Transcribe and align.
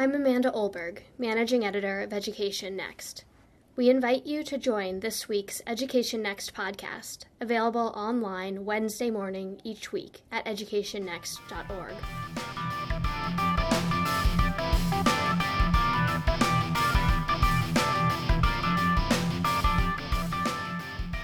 I'm 0.00 0.14
Amanda 0.14 0.52
Olberg, 0.52 1.00
Managing 1.18 1.64
Editor 1.64 2.02
of 2.02 2.12
Education 2.12 2.76
Next. 2.76 3.24
We 3.74 3.90
invite 3.90 4.26
you 4.26 4.44
to 4.44 4.56
join 4.56 5.00
this 5.00 5.28
week's 5.28 5.60
Education 5.66 6.22
Next 6.22 6.54
podcast, 6.54 7.24
available 7.40 7.92
online 7.96 8.64
Wednesday 8.64 9.10
morning 9.10 9.60
each 9.64 9.90
week 9.90 10.22
at 10.30 10.44
educationnext.org. 10.44 11.94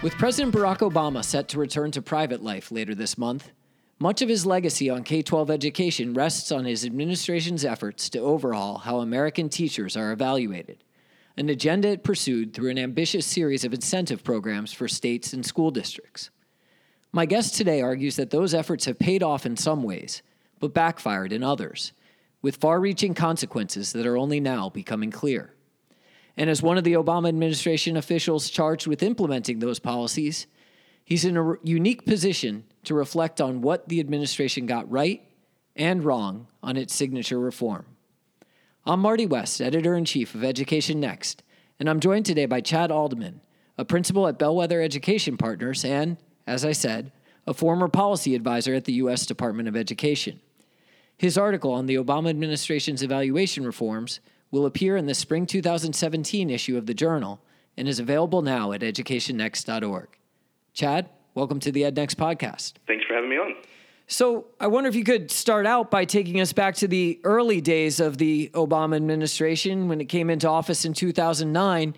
With 0.02 0.14
President 0.14 0.52
Barack 0.52 0.79
Obama 0.79 1.25
set 1.25 1.46
to 1.50 1.61
return 1.61 1.93
to 1.93 2.02
private 2.02 2.43
life 2.43 2.72
later 2.72 2.96
this 2.96 3.16
month, 3.16 3.52
much 3.98 4.22
of 4.22 4.29
his 4.29 4.45
legacy 4.45 4.90
on 4.90 5.04
K 5.04 5.22
12 5.22 5.50
education 5.50 6.14
rests 6.14 6.50
on 6.50 6.64
his 6.64 6.84
administration's 6.84 7.64
efforts 7.64 8.08
to 8.11 8.18
overhaul 8.18 8.79
how 8.79 8.98
American 8.98 9.48
teachers 9.48 9.96
are 9.96 10.12
evaluated, 10.12 10.82
an 11.36 11.48
agenda 11.48 11.89
it 11.89 12.04
pursued 12.04 12.53
through 12.53 12.70
an 12.70 12.79
ambitious 12.79 13.26
series 13.26 13.64
of 13.64 13.72
incentive 13.72 14.25
programs 14.25 14.72
for 14.72 14.89
states 14.89 15.32
and 15.32 15.46
school 15.46 15.70
districts. 15.70 16.30
My 17.12 17.26
guest 17.26 17.54
today 17.54 17.80
argues 17.80 18.17
that 18.17 18.30
those 18.30 18.54
efforts 18.54 18.86
have 18.86 18.98
paid 18.98 19.22
off 19.22 19.46
in 19.46 19.57
some 19.57 19.84
ways, 19.84 20.22
but 20.58 20.75
backfired 20.75 21.32
in 21.32 21.45
others, 21.45 21.92
with 22.42 22.56
far 22.56 22.81
reaching 22.81 23.14
consequences 23.14 23.92
that 23.92 24.06
are 24.06 24.17
only 24.17 24.40
now 24.40 24.68
becoming 24.68 25.12
clear. 25.12 25.54
And 26.36 26.50
as 26.50 26.62
one 26.62 26.76
of 26.76 26.82
the 26.82 26.95
Obama 26.95 27.29
administration 27.29 27.96
officials 27.96 28.50
charged 28.50 28.89
with 28.89 29.04
implementing 29.04 29.61
those 29.61 29.79
policies, 29.79 30.48
he's 31.04 31.25
in 31.25 31.36
a 31.36 31.54
unique 31.62 32.05
position 32.05 32.64
to 32.86 32.94
reflect 32.94 33.41
on 33.41 33.61
what 33.61 33.88
the 33.88 34.00
administration 34.00 34.66
got 34.66 34.91
right 34.91 35.22
and 35.77 36.05
wrong 36.05 36.47
on 36.62 36.77
its 36.77 36.94
signature 36.94 37.38
reform. 37.38 37.86
I'm 38.86 39.00
Marty 39.00 39.27
West, 39.27 39.61
editor 39.61 39.94
in 39.94 40.05
chief 40.05 40.34
of 40.34 40.44
Education 40.44 41.00
Next, 41.00 41.42
and 41.80 41.89
I'm 41.89 42.00
joined 42.00 42.27
today 42.27 42.47
by 42.47 42.61
Chad 42.61 42.91
Aldeman, 42.91 43.41
a 43.78 43.84
principal 43.84 44.28
at 44.28 44.39
Bellwether 44.39 44.81
Education 44.81 45.36
Partners 45.36 45.84
and, 45.84 46.17
as 46.47 46.64
I 46.64 46.72
said, 46.72 47.11
a 47.47 47.55
former 47.55 47.89
policy 47.89 48.34
advisor 48.34 48.75
at 48.75 48.84
the 48.84 48.92
U.S. 48.94 49.27
Department 49.27 49.69
of 49.69 49.77
Education. 49.77 50.41
His 51.16 51.39
article 51.39 51.72
on 51.72 51.87
the 51.87 51.97
Obama 51.97 52.31
administration's 52.31 53.03
evaluation 53.03 53.64
reforms 53.64 54.20
will 54.50 54.66
appear 54.66 54.97
in 54.97 55.06
the 55.06 55.14
spring 55.14 55.47
2017 55.47 56.50
issue 56.50 56.77
of 56.77 56.87
the 56.87 56.94
Journal 56.94 57.41
and 57.77 57.89
is 57.89 57.98
available 57.98 58.42
now 58.42 58.72
at 58.72 58.83
educationnext.org. 58.83 60.09
Chad, 60.72 61.09
welcome 61.35 61.61
to 61.61 61.73
the 61.73 61.83
EdNext 61.83 62.15
podcast. 62.15 62.75
Thanks 62.87 63.05
for 63.05 63.15
having 63.15 63.31
me 63.31 63.37
on. 63.37 63.55
So, 64.07 64.47
I 64.61 64.67
wonder 64.67 64.89
if 64.89 64.95
you 64.95 65.05
could 65.05 65.31
start 65.31 65.67
out 65.67 65.91
by 65.91 66.05
taking 66.05 66.41
us 66.41 66.53
back 66.53 66.75
to 66.77 66.89
the 66.89 67.19
early 67.25 67.63
days 67.63 68.01
of 68.01 68.19
the 68.19 68.51
Obama 68.53 68.97
administration 68.97 69.89
when 69.89 70.01
it 70.01 70.07
came 70.07 70.29
into 70.29 70.49
office 70.49 70.85
in 70.85 70.93
2009. 70.93 71.95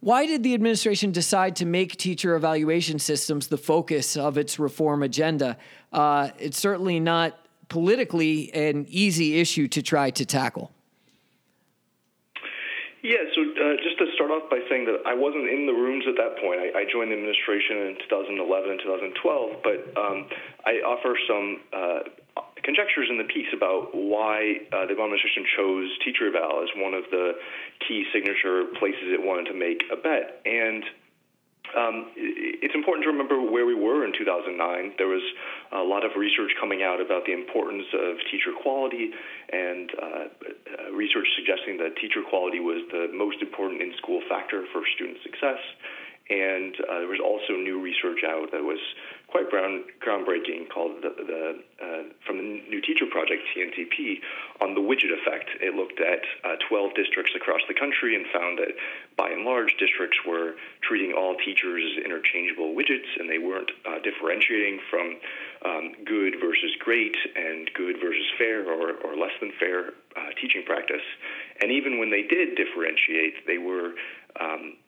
Why 0.00 0.26
did 0.26 0.42
the 0.42 0.54
administration 0.54 1.12
decide 1.12 1.56
to 1.56 1.66
make 1.66 1.96
teacher 1.96 2.34
evaluation 2.34 2.98
systems 2.98 3.46
the 3.48 3.56
focus 3.56 4.16
of 4.16 4.36
its 4.36 4.58
reform 4.58 5.02
agenda? 5.02 5.56
Uh, 5.92 6.30
it's 6.38 6.58
certainly 6.58 6.98
not 6.98 7.38
politically 7.68 8.52
an 8.52 8.86
easy 8.88 9.38
issue 9.38 9.68
to 9.68 9.82
try 9.82 10.10
to 10.10 10.24
tackle. 10.24 10.72
Yeah, 13.04 13.20
so 13.36 13.44
uh, 13.44 13.76
just 13.84 14.00
to 14.00 14.08
start 14.16 14.32
off 14.32 14.48
by 14.48 14.64
saying 14.64 14.88
that 14.88 15.04
I 15.04 15.12
wasn't 15.12 15.44
in 15.44 15.68
the 15.68 15.76
rooms 15.76 16.08
at 16.08 16.16
that 16.16 16.40
point. 16.40 16.56
I, 16.56 16.72
I 16.72 16.82
joined 16.88 17.12
the 17.12 17.20
administration 17.20 17.92
in 17.92 18.00
2011 18.08 18.40
and 18.40 18.80
2012, 18.80 19.60
but 19.60 19.92
um, 20.00 20.24
I 20.64 20.80
offer 20.80 21.12
some 21.28 21.60
uh, 21.68 22.08
conjectures 22.64 23.12
in 23.12 23.20
the 23.20 23.28
piece 23.28 23.52
about 23.52 23.92
why 23.92 24.64
uh, 24.72 24.88
the 24.88 24.96
Obama 24.96 25.12
administration 25.12 25.44
chose 25.52 25.92
teacher 26.00 26.32
eval 26.32 26.64
as 26.64 26.72
one 26.80 26.96
of 26.96 27.04
the 27.12 27.36
key 27.84 28.08
signature 28.08 28.72
places 28.80 29.12
it 29.12 29.20
wanted 29.20 29.52
to 29.52 29.56
make 29.56 29.84
a 29.92 30.00
bet. 30.00 30.40
And 30.48 30.80
um, 31.76 32.10
it's 32.16 32.74
important 32.74 33.04
to 33.04 33.10
remember 33.10 33.40
where 33.40 33.66
we 33.66 33.74
were 33.74 34.04
in 34.04 34.12
2009. 34.16 34.94
There 34.98 35.08
was 35.08 35.22
a 35.72 35.82
lot 35.82 36.04
of 36.04 36.12
research 36.16 36.54
coming 36.58 36.82
out 36.82 37.00
about 37.00 37.26
the 37.26 37.32
importance 37.32 37.86
of 37.92 38.16
teacher 38.30 38.54
quality 38.54 39.10
and 39.52 39.90
uh, 39.94 40.06
uh, 40.06 40.92
research 40.92 41.26
suggesting 41.36 41.78
that 41.78 41.96
teacher 42.00 42.22
quality 42.22 42.60
was 42.60 42.82
the 42.90 43.10
most 43.12 43.42
important 43.42 43.82
in 43.82 43.92
school 43.98 44.22
factor 44.28 44.64
for 44.72 44.82
student 44.94 45.18
success. 45.22 45.60
And 46.30 46.72
uh, 46.80 47.04
there 47.04 47.12
was 47.12 47.20
also 47.20 47.60
new 47.60 47.82
research 47.82 48.24
out 48.24 48.48
that 48.52 48.64
was 48.64 48.80
quite 49.34 49.50
ground, 49.50 49.82
groundbreaking 49.98 50.70
called 50.70 51.02
the, 51.02 51.10
the 51.10 51.58
uh, 51.82 52.02
from 52.24 52.38
the 52.38 52.62
New 52.70 52.80
Teacher 52.80 53.04
Project 53.10 53.42
(TNTP) 53.50 54.22
on 54.62 54.74
the 54.74 54.80
widget 54.80 55.10
effect. 55.10 55.50
It 55.60 55.74
looked 55.74 55.98
at 55.98 56.22
uh, 56.46 56.54
12 56.68 56.94
districts 56.94 57.32
across 57.34 57.60
the 57.66 57.74
country 57.74 58.14
and 58.14 58.26
found 58.30 58.62
that, 58.62 58.78
by 59.18 59.30
and 59.30 59.42
large, 59.44 59.74
districts 59.76 60.18
were 60.24 60.54
treating 60.86 61.18
all 61.18 61.34
teachers 61.34 61.82
as 61.82 62.04
interchangeable 62.04 62.78
widgets, 62.78 63.10
and 63.18 63.28
they 63.28 63.42
weren't 63.42 63.72
uh, 63.82 63.98
differentiating 64.06 64.78
from 64.88 65.18
um, 65.66 65.92
good 66.06 66.38
versus 66.38 66.70
great 66.78 67.16
and 67.34 67.68
good 67.74 67.96
versus 67.98 68.30
fair 68.38 68.62
or, 68.62 68.94
or 69.02 69.16
less 69.18 69.34
than 69.40 69.50
fair 69.58 69.98
uh, 70.14 70.30
teaching 70.40 70.62
practice. 70.64 71.02
And 71.60 71.72
even 71.72 71.98
when 71.98 72.10
they 72.10 72.22
did 72.22 72.54
differentiate, 72.54 73.46
they 73.50 73.58
were 73.58 73.98
um, 74.38 74.78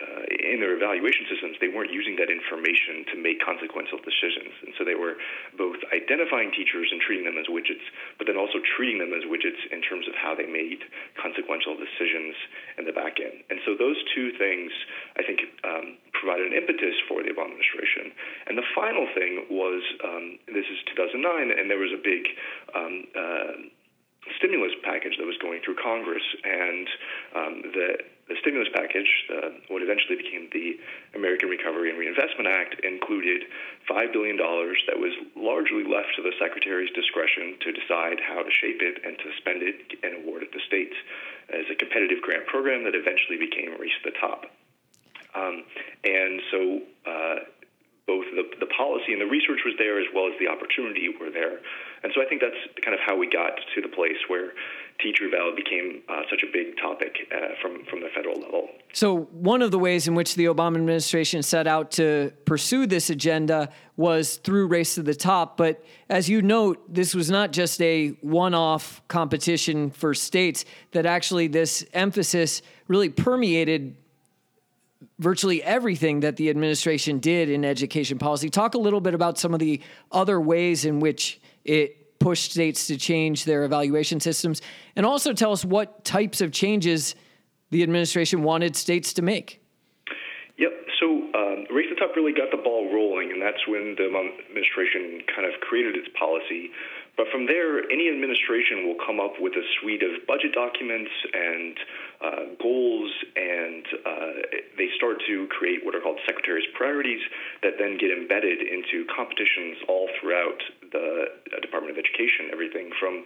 uh, 0.00 0.24
in 0.40 0.60
their 0.60 0.72
evaluation 0.74 1.28
systems, 1.28 1.56
they 1.60 1.68
weren't 1.68 1.92
using 1.92 2.16
that 2.16 2.32
information 2.32 3.04
to 3.12 3.16
make 3.20 3.38
consequential 3.44 4.00
decisions. 4.00 4.52
And 4.64 4.72
so 4.76 4.84
they 4.84 4.96
were 4.96 5.20
both 5.56 5.78
identifying 5.92 6.50
teachers 6.50 6.88
and 6.90 7.00
treating 7.00 7.28
them 7.28 7.36
as 7.36 7.46
widgets, 7.46 7.84
but 8.16 8.26
then 8.26 8.40
also 8.40 8.58
treating 8.64 8.98
them 8.98 9.12
as 9.12 9.28
widgets 9.28 9.60
in 9.68 9.84
terms 9.84 10.08
of 10.08 10.14
how 10.16 10.34
they 10.34 10.48
made 10.48 10.82
consequential 11.20 11.76
decisions 11.76 12.34
in 12.80 12.88
the 12.88 12.96
back 12.96 13.20
end. 13.20 13.44
And 13.52 13.60
so 13.64 13.76
those 13.76 14.00
two 14.14 14.32
things, 14.40 14.72
I 15.16 15.22
think, 15.22 15.44
um, 15.64 16.00
provided 16.16 16.52
an 16.52 16.56
impetus 16.56 16.96
for 17.08 17.22
the 17.22 17.32
Obama 17.32 17.56
administration. 17.56 18.12
And 18.48 18.56
the 18.56 18.66
final 18.74 19.06
thing 19.12 19.46
was 19.50 19.82
um, 20.04 20.38
this 20.48 20.68
is 20.68 20.78
2009, 20.96 21.52
and 21.52 21.68
there 21.70 21.80
was 21.80 21.92
a 21.92 22.00
big 22.00 22.24
um, 22.74 22.94
uh, 23.12 23.52
stimulus 24.40 24.72
package 24.82 25.20
that 25.20 25.28
was 25.28 25.36
going 25.38 25.60
through 25.60 25.76
Congress, 25.76 26.24
and 26.42 26.88
um, 27.36 27.54
the, 27.76 28.00
the 28.32 28.36
stimulus 28.40 28.72
package, 28.72 29.08
uh, 29.28 29.52
what 29.68 29.84
eventually 29.84 30.16
became 30.16 30.48
the 30.50 30.80
American 31.14 31.52
Recovery 31.52 31.92
and 31.92 31.98
Reinvestment 32.00 32.48
Act, 32.48 32.80
included 32.80 33.44
$5 33.84 34.12
billion 34.12 34.40
that 34.40 34.96
was 34.96 35.12
largely 35.36 35.84
left 35.84 36.16
to 36.16 36.24
the 36.24 36.32
Secretary's 36.40 36.90
discretion 36.96 37.60
to 37.60 37.70
decide 37.70 38.18
how 38.24 38.40
to 38.40 38.50
shape 38.50 38.80
it 38.80 39.04
and 39.04 39.20
to 39.20 39.28
spend 39.36 39.60
it 39.60 39.76
and 40.02 40.24
award 40.24 40.42
it 40.42 40.50
to 40.56 40.60
states 40.64 40.96
as 41.52 41.68
a 41.68 41.76
competitive 41.76 42.24
grant 42.24 42.48
program 42.48 42.82
that 42.88 42.96
eventually 42.96 43.36
became 43.36 43.76
Race 43.76 43.94
to 44.02 44.10
the 44.10 44.16
Top. 44.16 44.48
Um, 45.34 45.62
and 46.02 46.40
so 46.50 46.80
uh, 47.06 47.36
both 48.10 48.26
the, 48.34 48.42
the 48.58 48.66
policy 48.74 49.14
and 49.14 49.22
the 49.22 49.30
research 49.30 49.62
was 49.64 49.74
there 49.78 50.02
as 50.02 50.06
well 50.12 50.26
as 50.26 50.34
the 50.42 50.50
opportunity 50.50 51.06
were 51.20 51.30
there. 51.30 51.62
And 52.02 52.10
so 52.12 52.20
I 52.20 52.26
think 52.26 52.42
that's 52.42 52.58
kind 52.82 52.92
of 52.92 52.98
how 53.06 53.16
we 53.16 53.30
got 53.30 53.54
to 53.74 53.80
the 53.80 53.88
place 53.88 54.18
where 54.26 54.50
teacher 54.98 55.26
eval 55.26 55.54
became 55.54 56.02
uh, 56.08 56.22
such 56.28 56.42
a 56.42 56.50
big 56.52 56.76
topic 56.76 57.14
uh, 57.30 57.54
from, 57.62 57.84
from 57.86 58.00
the 58.00 58.08
federal 58.12 58.40
level. 58.40 58.68
So, 58.92 59.28
one 59.30 59.62
of 59.62 59.70
the 59.70 59.78
ways 59.78 60.08
in 60.08 60.16
which 60.16 60.34
the 60.34 60.46
Obama 60.46 60.76
administration 60.76 61.44
set 61.44 61.68
out 61.68 61.92
to 61.92 62.32
pursue 62.44 62.86
this 62.86 63.08
agenda 63.10 63.70
was 63.96 64.38
through 64.38 64.66
Race 64.66 64.96
to 64.96 65.02
the 65.02 65.14
Top. 65.14 65.56
But 65.56 65.84
as 66.08 66.28
you 66.28 66.42
note, 66.42 66.82
this 66.92 67.14
was 67.14 67.30
not 67.30 67.52
just 67.52 67.80
a 67.80 68.08
one 68.20 68.54
off 68.54 69.00
competition 69.06 69.90
for 69.90 70.12
states, 70.14 70.64
that 70.90 71.06
actually 71.06 71.46
this 71.46 71.84
emphasis 71.92 72.62
really 72.88 73.08
permeated 73.08 73.94
virtually 75.20 75.62
everything 75.62 76.20
that 76.20 76.36
the 76.36 76.48
administration 76.48 77.18
did 77.18 77.50
in 77.50 77.64
education 77.64 78.18
policy. 78.18 78.48
Talk 78.48 78.74
a 78.74 78.78
little 78.78 79.00
bit 79.00 79.14
about 79.14 79.38
some 79.38 79.52
of 79.52 79.60
the 79.60 79.80
other 80.10 80.40
ways 80.40 80.84
in 80.86 80.98
which 80.98 81.40
it 81.64 82.18
pushed 82.18 82.52
states 82.52 82.86
to 82.88 82.96
change 82.96 83.44
their 83.44 83.64
evaluation 83.64 84.18
systems, 84.18 84.60
and 84.96 85.06
also 85.06 85.32
tell 85.32 85.52
us 85.52 85.64
what 85.64 86.04
types 86.04 86.40
of 86.40 86.52
changes 86.52 87.14
the 87.70 87.82
administration 87.82 88.42
wanted 88.42 88.74
states 88.76 89.12
to 89.14 89.22
make. 89.22 89.62
Yep. 90.58 90.72
So 90.98 91.06
um, 91.06 91.64
Race 91.70 91.88
to 91.88 91.94
the 91.94 92.00
Top 92.00 92.16
really 92.16 92.32
got 92.32 92.50
the 92.50 92.62
ball 92.62 92.92
rolling, 92.92 93.30
and 93.30 93.40
that's 93.40 93.64
when 93.68 93.94
the 93.96 94.04
administration 94.04 95.20
kind 95.34 95.46
of 95.46 95.60
created 95.60 95.96
its 95.96 96.08
policy 96.18 96.70
but 97.20 97.28
from 97.28 97.44
there, 97.44 97.84
any 97.92 98.08
administration 98.08 98.88
will 98.88 98.96
come 98.96 99.20
up 99.20 99.36
with 99.36 99.52
a 99.52 99.60
suite 99.76 100.00
of 100.00 100.24
budget 100.24 100.56
documents 100.56 101.12
and 101.36 101.76
uh, 102.24 102.44
goals, 102.56 103.12
and 103.36 103.84
uh, 104.08 104.32
they 104.80 104.88
start 104.96 105.20
to 105.28 105.44
create 105.52 105.84
what 105.84 105.94
are 105.94 106.00
called 106.00 106.16
secretary's 106.24 106.64
priorities 106.72 107.20
that 107.60 107.76
then 107.76 108.00
get 108.00 108.08
embedded 108.08 108.64
into 108.64 109.04
competitions 109.12 109.76
all 109.84 110.08
throughout 110.16 110.64
the 110.96 111.28
uh, 111.52 111.60
Department 111.60 111.92
of 111.92 112.00
Education. 112.00 112.48
Everything 112.56 112.88
from 112.96 113.20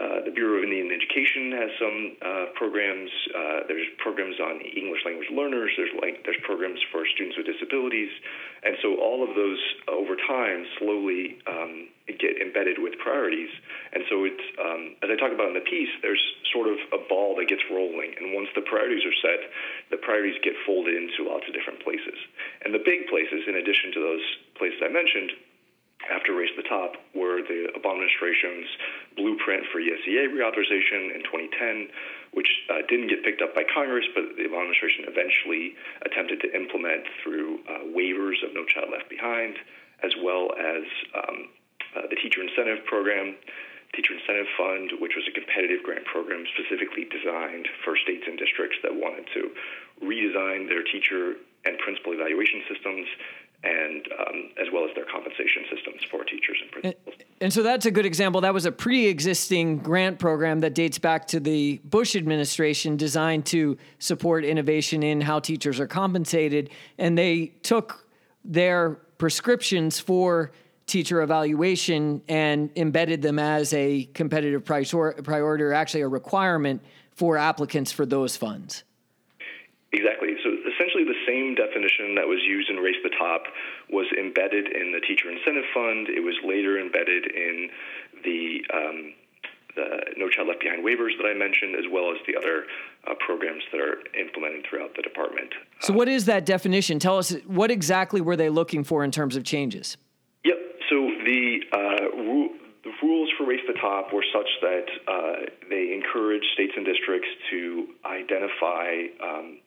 uh, 0.00 0.24
the 0.24 0.32
Bureau 0.32 0.58
of 0.58 0.64
Indian 0.64 0.88
Education 0.88 1.52
has 1.52 1.70
some 1.76 1.98
uh, 2.24 2.44
programs. 2.56 3.10
Uh, 3.36 3.68
there's 3.68 3.86
programs 3.98 4.40
on 4.40 4.60
English 4.64 5.04
language 5.04 5.28
learners. 5.28 5.70
There's 5.76 5.92
like, 6.00 6.24
there's 6.24 6.40
programs 6.42 6.80
for 6.90 7.04
students 7.12 7.36
with 7.36 7.44
disabilities, 7.44 8.08
and 8.64 8.76
so 8.80 8.96
all 8.96 9.20
of 9.20 9.36
those 9.36 9.60
over 9.88 10.16
time 10.16 10.64
slowly 10.80 11.36
um, 11.44 11.92
get 12.18 12.40
embedded 12.40 12.80
with 12.80 12.96
priorities. 12.98 13.52
And 13.92 14.02
so 14.08 14.24
it's 14.24 14.46
um, 14.56 14.96
as 15.04 15.12
I 15.12 15.16
talk 15.20 15.36
about 15.36 15.52
in 15.52 15.56
the 15.60 15.68
piece, 15.68 15.92
there's 16.00 16.22
sort 16.52 16.66
of 16.66 16.80
a 16.96 17.00
ball 17.08 17.36
that 17.36 17.46
gets 17.46 17.62
rolling. 17.70 18.16
And 18.16 18.32
once 18.32 18.48
the 18.56 18.64
priorities 18.64 19.04
are 19.04 19.16
set, 19.20 19.52
the 19.92 20.00
priorities 20.00 20.40
get 20.42 20.56
folded 20.64 20.96
into 20.96 21.28
lots 21.28 21.44
of 21.44 21.52
different 21.52 21.84
places. 21.84 22.16
And 22.64 22.72
the 22.72 22.82
big 22.82 23.06
places, 23.12 23.44
in 23.46 23.54
addition 23.54 23.92
to 23.94 24.00
those 24.00 24.24
places 24.56 24.80
I 24.80 24.88
mentioned, 24.88 25.36
after 26.08 26.32
Race 26.32 26.48
to 26.56 26.62
the 26.62 26.68
Top 26.68 26.96
were 27.12 27.44
the 27.44 27.68
Obama 27.76 28.00
administration's 28.00 28.68
blueprint 29.16 29.68
for 29.68 29.80
ESEA 29.80 30.32
reauthorization 30.32 31.12
in 31.12 31.20
2010, 31.28 31.92
which 32.32 32.48
uh, 32.72 32.80
didn't 32.88 33.08
get 33.12 33.20
picked 33.20 33.42
up 33.42 33.54
by 33.54 33.62
Congress, 33.68 34.06
but 34.14 34.24
the 34.40 34.48
Obama 34.48 34.64
administration 34.70 35.04
eventually 35.10 35.76
attempted 36.08 36.40
to 36.40 36.48
implement 36.56 37.04
through 37.20 37.60
uh, 37.68 37.84
waivers 37.92 38.40
of 38.40 38.56
No 38.56 38.64
Child 38.64 38.88
Left 38.96 39.10
Behind, 39.12 39.60
as 40.00 40.12
well 40.24 40.48
as 40.56 40.84
um, 41.12 41.52
uh, 41.96 42.08
the 42.08 42.16
Teacher 42.16 42.40
Incentive 42.40 42.80
Program, 42.86 43.36
Teacher 43.92 44.14
Incentive 44.14 44.48
Fund, 44.56 45.02
which 45.02 45.18
was 45.18 45.26
a 45.26 45.34
competitive 45.34 45.82
grant 45.82 46.06
program 46.06 46.46
specifically 46.54 47.04
designed 47.10 47.68
for 47.84 47.98
states 47.98 48.24
and 48.24 48.38
districts 48.38 48.78
that 48.86 48.94
wanted 48.94 49.26
to 49.34 49.50
redesign 50.00 50.70
their 50.70 50.86
teacher 50.86 51.36
and 51.66 51.76
principal 51.78 52.14
evaluation 52.14 52.62
systems 52.70 53.06
and 53.62 54.08
um, 54.18 54.50
as 54.60 54.68
well 54.72 54.84
as 54.88 54.94
their 54.94 55.04
compensation 55.04 55.64
systems 55.74 56.00
for 56.10 56.24
teachers 56.24 56.56
and 56.62 56.70
principals. 56.70 57.14
And, 57.18 57.28
and, 57.42 57.52
so 57.52 57.62
that's 57.62 57.84
a 57.84 57.90
good 57.90 58.06
example. 58.06 58.40
That 58.40 58.54
was 58.54 58.64
a 58.64 58.72
pre-existing 58.72 59.78
grant 59.78 60.18
program 60.18 60.60
that 60.60 60.74
dates 60.74 60.98
back 60.98 61.26
to 61.28 61.40
the 61.40 61.78
Bush 61.84 62.16
administration, 62.16 62.96
designed 62.96 63.44
to 63.46 63.76
support 63.98 64.44
innovation 64.44 65.02
in 65.02 65.20
how 65.20 65.40
teachers 65.40 65.78
are 65.78 65.86
compensated, 65.86 66.70
and 66.96 67.18
they 67.18 67.52
took 67.62 68.06
their 68.44 68.92
prescriptions 69.18 70.00
for 70.00 70.52
teacher 70.86 71.20
evaluation 71.20 72.22
and 72.28 72.70
embedded 72.76 73.20
them 73.20 73.38
as 73.38 73.72
a 73.74 74.04
competitive 74.14 74.64
priority 74.64 75.62
or 75.62 75.72
actually 75.72 76.00
a 76.00 76.08
requirement 76.08 76.82
for 77.12 77.36
applicants 77.36 77.92
for 77.92 78.06
those 78.06 78.36
funds. 78.36 78.84
Exactly. 79.92 80.30
So 81.30 81.38
essentially, 81.38 81.54
the 81.54 81.54
same 81.54 81.54
definition 81.54 82.14
that 82.16 82.26
was 82.26 82.40
used 82.46 82.70
in 82.70 82.76
Race 82.76 82.96
to 83.02 83.08
the 83.08 83.16
Top 83.16 83.44
was 83.90 84.06
embedded 84.18 84.66
in 84.66 84.92
the 84.92 85.00
Teacher 85.00 85.30
Incentive 85.30 85.64
Fund. 85.74 86.08
It 86.08 86.20
was 86.20 86.34
later 86.44 86.78
embedded 86.80 87.26
in 87.26 87.70
the 88.24 88.64
um, 88.74 89.14
the 89.76 90.02
No 90.16 90.28
Child 90.28 90.48
Left 90.48 90.60
Behind 90.60 90.84
waivers 90.84 91.16
that 91.16 91.26
I 91.26 91.34
mentioned, 91.34 91.76
as 91.76 91.84
well 91.90 92.10
as 92.10 92.18
the 92.26 92.36
other 92.36 92.66
uh, 93.06 93.14
programs 93.24 93.62
that 93.70 93.80
are 93.80 94.02
implemented 94.18 94.66
throughout 94.68 94.96
the 94.96 95.02
department. 95.02 95.54
So, 95.80 95.92
what 95.92 96.08
is 96.08 96.24
that 96.26 96.44
definition? 96.44 96.98
Tell 96.98 97.18
us 97.18 97.32
what 97.46 97.70
exactly 97.70 98.20
were 98.20 98.36
they 98.36 98.48
looking 98.48 98.82
for 98.84 99.04
in 99.04 99.10
terms 99.10 99.36
of 99.36 99.44
changes? 99.44 99.96
Yep. 100.44 100.58
So 100.90 100.96
the 101.24 101.60
uh, 101.72 102.16
ru- 102.16 102.54
the 102.82 102.90
rules 103.02 103.30
for 103.38 103.46
Race 103.46 103.60
to 103.66 103.72
the 103.72 103.78
Top 103.78 104.12
were 104.12 104.24
such 104.32 104.48
that 104.62 104.86
uh, 105.06 105.46
they 105.68 105.92
encouraged 105.92 106.46
states 106.54 106.72
and 106.76 106.84
districts 106.84 107.28
to 107.50 107.86
identify 108.04 109.06
um, 109.22 109.58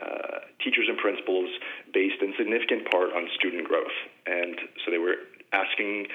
uh, 0.00 0.46
teachers 0.62 0.86
and 0.88 0.98
principals 0.98 1.50
based 1.92 2.20
in 2.22 2.34
significant 2.38 2.90
part 2.90 3.12
on 3.14 3.28
student 3.34 3.66
growth. 3.68 3.94
And 4.26 4.58
so 4.84 4.90
they 4.90 4.98
were 4.98 5.16
asking 5.52 6.06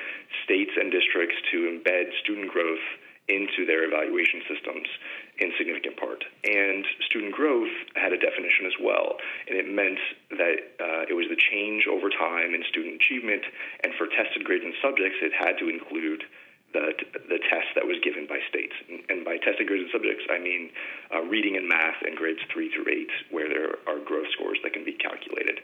states 0.44 0.72
and 0.76 0.92
districts 0.92 1.36
to 1.52 1.58
embed 1.70 2.12
student 2.24 2.52
growth 2.52 2.84
into 3.30 3.64
their 3.64 3.86
evaluation 3.86 4.42
systems 4.50 4.90
in 5.38 5.54
significant 5.58 5.96
part. 5.96 6.26
And 6.44 6.84
student 7.06 7.32
growth 7.32 7.72
had 7.96 8.12
a 8.12 8.18
definition 8.18 8.66
as 8.66 8.74
well, 8.82 9.22
and 9.48 9.56
it 9.56 9.70
meant 9.70 10.02
that 10.34 10.58
uh, 10.82 11.04
it 11.08 11.14
was 11.14 11.30
the 11.30 11.38
change 11.38 11.86
over 11.86 12.10
time 12.10 12.58
in 12.58 12.66
student 12.68 12.98
achievement, 12.98 13.46
and 13.86 13.94
for 13.96 14.10
tested 14.10 14.44
grades 14.44 14.66
and 14.66 14.74
subjects, 14.82 15.22
it 15.22 15.32
had 15.32 15.62
to 15.62 15.70
include 15.70 16.26
the, 16.74 16.94
the 17.28 17.40
test 17.50 17.74
that 17.76 17.86
was 17.86 17.98
given 18.04 18.28
by 18.28 18.40
states. 18.50 18.74
And, 19.10 19.26
by 19.26 19.38
tested 19.38 19.68
grades 19.68 19.90
and 19.90 19.94
subjects, 19.94 20.26
I 20.30 20.40
mean 20.40 20.72
uh, 21.14 21.22
reading 21.28 21.58
and 21.58 21.68
math 21.68 22.02
in 22.08 22.16
grades 22.16 22.40
three 22.52 22.72
through 22.74 22.90
eight, 22.90 23.12
where 23.30 23.50
there 23.50 23.78
are 23.86 24.00
growth 24.00 24.32
scores 24.34 24.58
that 24.64 24.74
can 24.74 24.86
be 24.86 24.94
calculated. 24.94 25.60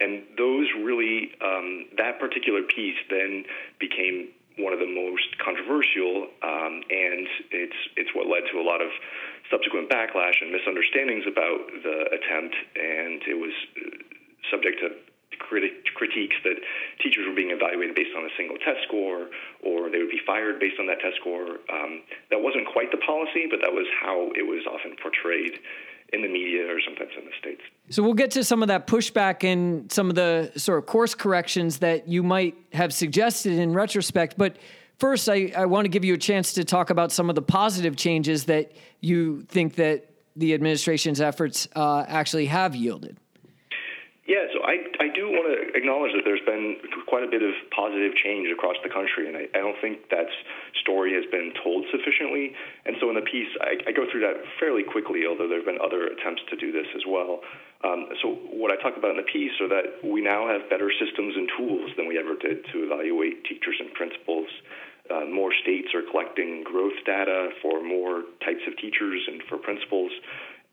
And 0.00 0.24
those 0.36 0.66
really, 0.76 1.32
um, 1.40 1.86
that 1.96 2.20
particular 2.20 2.62
piece 2.62 2.98
then 3.08 3.44
became 3.80 4.28
one 4.58 4.72
of 4.72 4.80
the 4.80 4.88
most 4.88 5.36
controversial, 5.38 6.32
um, 6.42 6.80
and 6.88 7.28
it's 7.52 7.80
it's 7.96 8.10
what 8.16 8.26
led 8.26 8.48
to 8.52 8.56
a 8.58 8.64
lot 8.64 8.80
of 8.80 8.88
subsequent 9.50 9.88
backlash 9.92 10.40
and 10.40 10.50
misunderstandings 10.50 11.24
about 11.28 11.60
the 11.84 11.98
attempt, 12.08 12.56
and 12.74 13.20
it 13.28 13.36
was 13.36 13.52
uh, 13.76 14.00
subject 14.50 14.80
to 14.80 14.96
criti- 15.34 15.84
critiques 15.94 16.36
that 16.44 16.56
teachers 17.02 17.26
were 17.26 17.34
being 17.34 17.50
evaluated 17.50 17.94
based 17.94 18.14
on 18.16 18.24
a 18.24 18.32
single 18.36 18.56
test 18.58 18.82
score, 18.86 19.28
or 19.62 19.90
they 19.90 19.98
would 19.98 20.10
be 20.10 20.20
fired 20.26 20.60
based 20.60 20.76
on 20.78 20.86
that 20.86 21.00
test 21.00 21.16
score. 21.20 21.60
Um, 21.72 22.02
that 22.30 22.40
wasn't 22.40 22.66
quite 22.72 22.90
the 22.90 22.98
policy, 22.98 23.46
but 23.50 23.60
that 23.62 23.72
was 23.72 23.86
how 24.00 24.30
it 24.34 24.46
was 24.46 24.64
often 24.66 24.96
portrayed 25.02 25.58
in 26.12 26.22
the 26.22 26.28
media 26.28 26.66
or 26.66 26.80
sometimes 26.80 27.10
in 27.18 27.24
the 27.24 27.32
states. 27.40 27.62
So 27.90 28.02
we'll 28.02 28.14
get 28.14 28.30
to 28.32 28.44
some 28.44 28.62
of 28.62 28.68
that 28.68 28.86
pushback 28.86 29.42
and 29.44 29.90
some 29.90 30.08
of 30.08 30.14
the 30.14 30.52
sort 30.56 30.78
of 30.78 30.86
course 30.86 31.14
corrections 31.14 31.78
that 31.78 32.08
you 32.08 32.22
might 32.22 32.54
have 32.72 32.92
suggested 32.92 33.52
in 33.52 33.72
retrospect, 33.72 34.36
but. 34.36 34.56
First, 34.98 35.28
I, 35.28 35.52
I 35.54 35.66
want 35.66 35.84
to 35.84 35.90
give 35.90 36.06
you 36.06 36.14
a 36.14 36.16
chance 36.16 36.54
to 36.54 36.64
talk 36.64 36.88
about 36.88 37.12
some 37.12 37.28
of 37.28 37.34
the 37.34 37.42
positive 37.42 37.96
changes 37.96 38.46
that 38.46 38.72
you 39.02 39.42
think 39.42 39.74
that 39.74 40.08
the 40.36 40.54
administration's 40.54 41.20
efforts 41.20 41.68
uh, 41.76 42.06
actually 42.08 42.46
have 42.46 42.74
yielded. 42.74 43.18
I, 44.66 44.82
I 44.98 45.08
do 45.14 45.30
want 45.30 45.46
to 45.46 45.70
acknowledge 45.78 46.10
that 46.18 46.26
there's 46.26 46.42
been 46.42 46.82
quite 47.06 47.22
a 47.22 47.30
bit 47.30 47.40
of 47.40 47.54
positive 47.70 48.18
change 48.18 48.50
across 48.50 48.74
the 48.82 48.90
country, 48.90 49.30
and 49.30 49.38
I, 49.38 49.46
I 49.54 49.62
don't 49.62 49.78
think 49.78 50.10
that 50.10 50.26
story 50.82 51.14
has 51.14 51.22
been 51.30 51.54
told 51.62 51.86
sufficiently. 51.94 52.50
And 52.82 52.98
so 52.98 53.06
in 53.08 53.14
the 53.14 53.22
piece, 53.22 53.48
I, 53.62 53.78
I 53.86 53.94
go 53.94 54.10
through 54.10 54.26
that 54.26 54.42
fairly 54.58 54.82
quickly, 54.82 55.22
although 55.22 55.46
there 55.46 55.62
have 55.62 55.70
been 55.70 55.78
other 55.78 56.10
attempts 56.10 56.42
to 56.50 56.58
do 56.58 56.74
this 56.74 56.90
as 56.98 57.06
well. 57.06 57.46
Um, 57.86 58.10
so 58.18 58.34
what 58.50 58.74
I 58.74 58.76
talk 58.82 58.98
about 58.98 59.14
in 59.14 59.22
the 59.22 59.30
piece 59.30 59.54
are 59.62 59.70
that 59.70 60.02
we 60.02 60.18
now 60.18 60.50
have 60.50 60.66
better 60.66 60.90
systems 60.90 61.38
and 61.38 61.46
tools 61.54 61.94
than 61.94 62.10
we 62.10 62.18
ever 62.18 62.34
did 62.34 62.66
to 62.74 62.90
evaluate 62.90 63.46
teachers 63.46 63.78
and 63.78 63.94
principals. 63.94 64.50
Uh, 65.06 65.22
more 65.30 65.54
states 65.62 65.94
are 65.94 66.02
collecting 66.10 66.66
growth 66.66 66.98
data 67.06 67.54
for 67.62 67.78
more 67.78 68.26
types 68.42 68.66
of 68.66 68.74
teachers 68.82 69.22
and 69.30 69.38
for 69.46 69.54
principals 69.58 70.10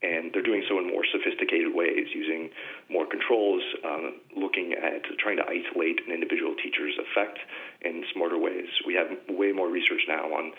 and 0.04 0.30
they're 0.32 0.44
doing 0.44 0.62
so 0.68 0.78
in 0.78 0.86
more 0.86 1.04
sophisticated 1.08 1.72
ways, 1.74 2.12
using 2.14 2.50
more 2.90 3.06
controls, 3.06 3.62
um, 3.84 4.20
looking 4.36 4.74
at 4.76 5.02
trying 5.18 5.36
to 5.40 5.46
isolate 5.48 6.04
an 6.06 6.12
individual 6.12 6.54
teacher's 6.60 6.94
effect 7.00 7.38
in 7.82 8.04
smarter 8.12 8.38
ways. 8.38 8.68
We 8.86 8.94
have 8.94 9.08
way 9.28 9.52
more 9.52 9.68
research 9.68 10.04
now 10.06 10.28
on 10.28 10.52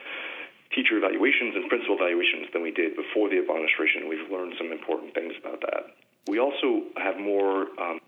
teacher 0.74 0.98
evaluations 0.98 1.56
and 1.56 1.70
principal 1.70 1.96
evaluations 1.96 2.50
than 2.52 2.64
we 2.66 2.72
did 2.72 2.98
before 2.98 3.30
the 3.30 3.38
administration. 3.38 4.10
We've 4.10 4.30
learned 4.32 4.56
some 4.58 4.72
important 4.72 5.14
things 5.14 5.34
about 5.40 5.62
that. 5.62 5.94
We 6.28 6.40
also 6.40 6.90
have 6.98 7.22
more 7.22 7.70
um, 7.78 8.02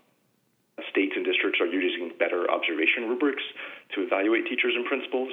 states 0.90 1.14
and 1.16 1.24
districts 1.24 1.60
are 1.60 1.70
using 1.70 2.12
better 2.18 2.50
observation 2.50 3.08
rubrics 3.08 3.42
to 3.94 4.02
evaluate 4.02 4.46
teachers 4.46 4.74
and 4.74 4.84
principals 4.84 5.30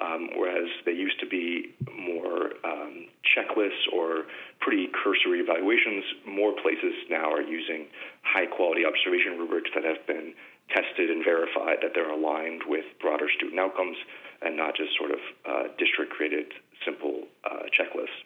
um, 0.00 0.30
whereas 0.36 0.68
they 0.86 0.92
used 0.92 1.18
to 1.20 1.26
be 1.26 1.74
more 1.92 2.54
um, 2.64 3.06
checklists 3.26 3.86
or 3.92 4.24
pretty 4.60 4.88
cursory 5.02 5.40
evaluations. 5.40 6.04
More 6.26 6.52
places 6.62 6.94
now 7.10 7.30
are 7.32 7.42
using 7.42 7.86
high 8.22 8.46
quality 8.46 8.82
observation 8.84 9.38
rubrics 9.38 9.70
that 9.74 9.84
have 9.84 10.06
been 10.06 10.34
tested 10.70 11.10
and 11.10 11.24
verified 11.24 11.78
that 11.82 11.92
they're 11.94 12.10
aligned 12.10 12.62
with 12.66 12.84
broader 13.00 13.26
student 13.34 13.58
outcomes 13.58 13.96
and 14.42 14.56
not 14.56 14.76
just 14.76 14.90
sort 14.96 15.10
of 15.10 15.18
uh, 15.48 15.62
district 15.78 16.12
created 16.12 16.46
simple 16.84 17.22
uh, 17.44 17.64
checklists. 17.74 18.22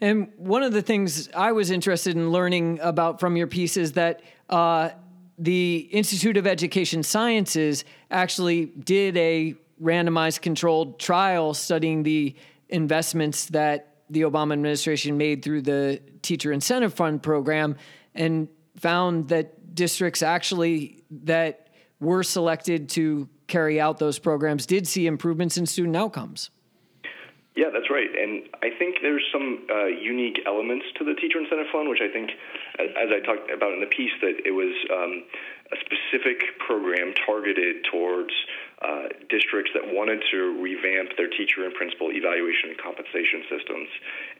And 0.00 0.32
one 0.38 0.62
of 0.62 0.72
the 0.72 0.80
things 0.80 1.28
I 1.36 1.52
was 1.52 1.70
interested 1.70 2.16
in 2.16 2.30
learning 2.30 2.80
about 2.80 3.20
from 3.20 3.36
your 3.36 3.46
piece 3.46 3.76
is 3.76 3.92
that 3.92 4.22
uh, 4.48 4.90
the 5.38 5.88
Institute 5.90 6.36
of 6.36 6.46
Education 6.46 7.02
Sciences 7.02 7.84
actually 8.10 8.66
did 8.66 9.16
a 9.16 9.54
randomized 9.80 10.40
controlled 10.40 10.98
trial 10.98 11.54
studying 11.54 12.02
the 12.02 12.34
investments 12.68 13.46
that 13.46 13.94
the 14.10 14.22
Obama 14.22 14.52
administration 14.52 15.16
made 15.16 15.42
through 15.42 15.62
the 15.62 16.00
Teacher 16.22 16.52
Incentive 16.52 16.92
Fund 16.92 17.22
program 17.22 17.76
and 18.14 18.48
found 18.76 19.28
that 19.28 19.74
districts 19.74 20.22
actually 20.22 21.04
that 21.10 21.68
were 22.00 22.22
selected 22.22 22.88
to 22.90 23.28
carry 23.46 23.80
out 23.80 23.98
those 23.98 24.18
programs 24.18 24.66
did 24.66 24.86
see 24.86 25.06
improvements 25.06 25.56
in 25.56 25.66
student 25.66 25.96
outcomes. 25.96 26.50
Yeah, 27.56 27.66
that's 27.72 27.90
right. 27.90 28.08
And 28.16 28.48
I 28.62 28.70
think 28.78 29.02
there's 29.02 29.26
some 29.32 29.66
uh, 29.68 29.86
unique 29.86 30.40
elements 30.46 30.86
to 30.98 31.04
the 31.04 31.14
Teacher 31.14 31.38
Incentive 31.38 31.66
Fund, 31.72 31.88
which 31.88 32.00
I 32.00 32.08
think, 32.08 32.30
as 32.78 33.10
I 33.10 33.20
talked 33.26 33.50
about 33.50 33.74
in 33.74 33.80
the 33.80 33.90
piece, 33.90 34.12
that 34.22 34.46
it 34.46 34.52
was 34.52 34.72
um, 34.88 35.24
a 35.72 35.76
specific 35.82 36.58
program 36.58 37.12
targeted 37.26 37.84
towards 37.90 38.30
uh, 38.80 39.12
districts 39.28 39.70
that 39.76 39.84
wanted 39.84 40.24
to 40.32 40.56
revamp 40.56 41.12
their 41.20 41.28
teacher 41.28 41.68
and 41.68 41.74
principal 41.76 42.08
evaluation 42.08 42.72
and 42.72 42.78
compensation 42.80 43.44
systems. 43.52 43.88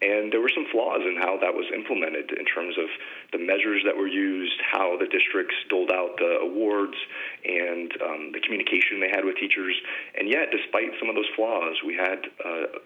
And 0.00 0.32
there 0.32 0.40
were 0.40 0.48
some 0.48 0.64
flaws 0.72 1.04
in 1.04 1.20
how 1.20 1.36
that 1.44 1.52
was 1.52 1.68
implemented 1.76 2.32
in 2.32 2.48
terms 2.48 2.80
of 2.80 2.88
the 3.36 3.38
measures 3.38 3.84
that 3.84 3.92
were 3.92 4.08
used, 4.08 4.56
how 4.64 4.96
the 4.96 5.04
districts 5.04 5.54
doled 5.68 5.92
out 5.92 6.16
the 6.16 6.40
awards, 6.40 6.96
and 7.44 7.92
um, 8.00 8.32
the 8.32 8.40
communication 8.40 8.96
they 9.00 9.12
had 9.12 9.28
with 9.28 9.36
teachers. 9.36 9.76
And 10.16 10.24
yet, 10.24 10.48
despite 10.48 10.96
some 10.96 11.12
of 11.12 11.16
those 11.16 11.28
flaws, 11.36 11.76
we 11.84 11.92
had 12.00 12.24
uh, 12.40 12.80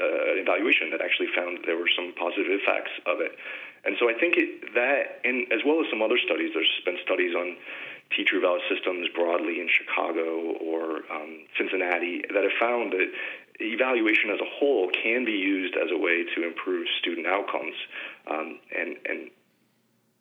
uh, 0.00 0.40
evaluation 0.40 0.90
that 0.90 1.04
actually 1.04 1.28
found 1.36 1.60
there 1.68 1.78
were 1.78 1.92
some 1.92 2.16
positive 2.16 2.50
effects 2.50 2.90
of 3.06 3.20
it. 3.20 3.36
And 3.84 3.96
so 4.00 4.08
I 4.08 4.16
think 4.16 4.40
it, 4.40 4.72
that, 4.74 5.20
and 5.28 5.44
as 5.52 5.60
well 5.60 5.78
as 5.84 5.86
some 5.92 6.00
other 6.00 6.16
studies, 6.16 6.56
there's 6.56 6.72
been 6.88 6.96
studies 7.04 7.36
on 7.36 7.56
teacher 8.10 8.36
eval 8.38 8.60
systems 8.68 9.08
broadly 9.14 9.60
in 9.60 9.68
Chicago 9.68 10.58
or 10.60 11.06
um, 11.10 11.46
Cincinnati 11.56 12.22
that 12.32 12.44
have 12.44 12.58
found 12.60 12.92
that 12.92 13.08
evaluation 13.60 14.30
as 14.30 14.40
a 14.40 14.50
whole 14.58 14.90
can 14.90 15.24
be 15.24 15.32
used 15.32 15.74
as 15.76 15.90
a 15.90 15.98
way 15.98 16.24
to 16.34 16.46
improve 16.46 16.86
student 16.98 17.26
outcomes. 17.26 17.74
Um, 18.30 18.58
and, 18.76 18.96
and 19.06 19.30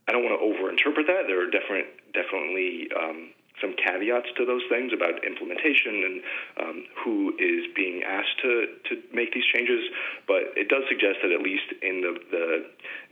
I 0.07 0.11
don't 0.11 0.23
want 0.23 0.37
to 0.37 0.43
overinterpret 0.43 1.07
that. 1.07 1.25
There 1.27 1.41
are 1.41 1.49
different, 1.49 1.87
definitely 2.13 2.89
um, 2.93 3.33
some 3.61 3.73
caveats 3.77 4.27
to 4.35 4.45
those 4.45 4.61
things 4.69 4.91
about 4.91 5.23
implementation 5.23 6.03
and 6.03 6.15
um, 6.59 6.77
who 7.03 7.31
is 7.37 7.69
being 7.75 8.03
asked 8.03 8.35
to, 8.41 8.67
to 8.89 9.01
make 9.13 9.33
these 9.33 9.45
changes, 9.53 9.87
but 10.27 10.51
it 10.57 10.67
does 10.67 10.83
suggest 10.89 11.21
that 11.21 11.31
at 11.31 11.41
least 11.41 11.69
in 11.81 12.01
the, 12.01 12.13
the 12.31 12.47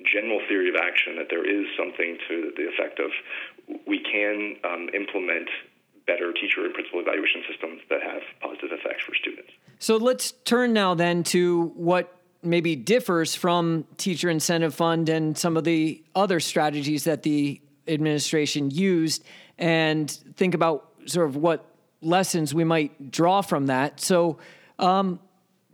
general 0.04 0.42
theory 0.50 0.70
of 0.70 0.76
action 0.76 1.16
that 1.16 1.30
there 1.30 1.46
is 1.46 1.66
something 1.78 2.18
to 2.28 2.52
the 2.58 2.68
effect 2.68 3.00
of 3.00 3.12
we 3.88 4.00
can 4.00 4.56
um, 4.64 4.90
implement 4.94 5.50
better 6.08 6.34
teacher 6.34 6.66
and 6.66 6.74
principal 6.74 7.00
evaluation 7.00 7.44
systems 7.50 7.82
that 7.90 8.02
have 8.02 8.22
positive 8.42 8.72
effects 8.72 9.04
for 9.04 9.14
students. 9.16 9.52
So 9.80 9.98
let's 9.98 10.32
turn 10.44 10.74
now 10.74 10.94
then 10.94 11.24
to 11.26 11.72
what 11.76 12.16
maybe 12.44 12.76
differs 12.76 13.36
from 13.36 13.86
teacher 13.98 14.30
incentive 14.30 14.74
fund 14.74 15.10
and 15.10 15.38
some 15.38 15.58
of 15.58 15.64
the 15.64 16.04
other 16.16 16.40
strategies 16.40 17.04
that 17.04 17.24
the 17.24 17.62
administration 17.88 18.72
used 18.72 19.24
and 19.58 20.10
think 20.36 20.54
about 20.54 20.90
sort 21.06 21.28
of 21.28 21.36
what 21.36 21.66
lessons 22.02 22.54
we 22.54 22.64
might 22.64 23.12
draw 23.12 23.42
from 23.42 23.68
that. 23.68 24.00
So, 24.00 24.40
um, 24.80 25.20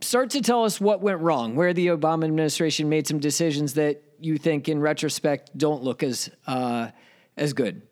start 0.00 0.30
to 0.30 0.42
tell 0.42 0.64
us 0.64 0.80
what 0.80 1.00
went 1.00 1.20
wrong, 1.20 1.56
where 1.56 1.72
the 1.72 1.88
Obama 1.88 2.24
administration 2.24 2.88
made 2.88 3.06
some 3.06 3.18
decisions 3.18 3.74
that 3.74 4.02
you 4.20 4.36
think, 4.36 4.68
in 4.68 4.80
retrospect, 4.80 5.56
don't 5.56 5.82
look 5.82 6.02
as 6.02 6.30
uh, 6.46 6.88
as 7.36 7.52
good. 7.52 7.82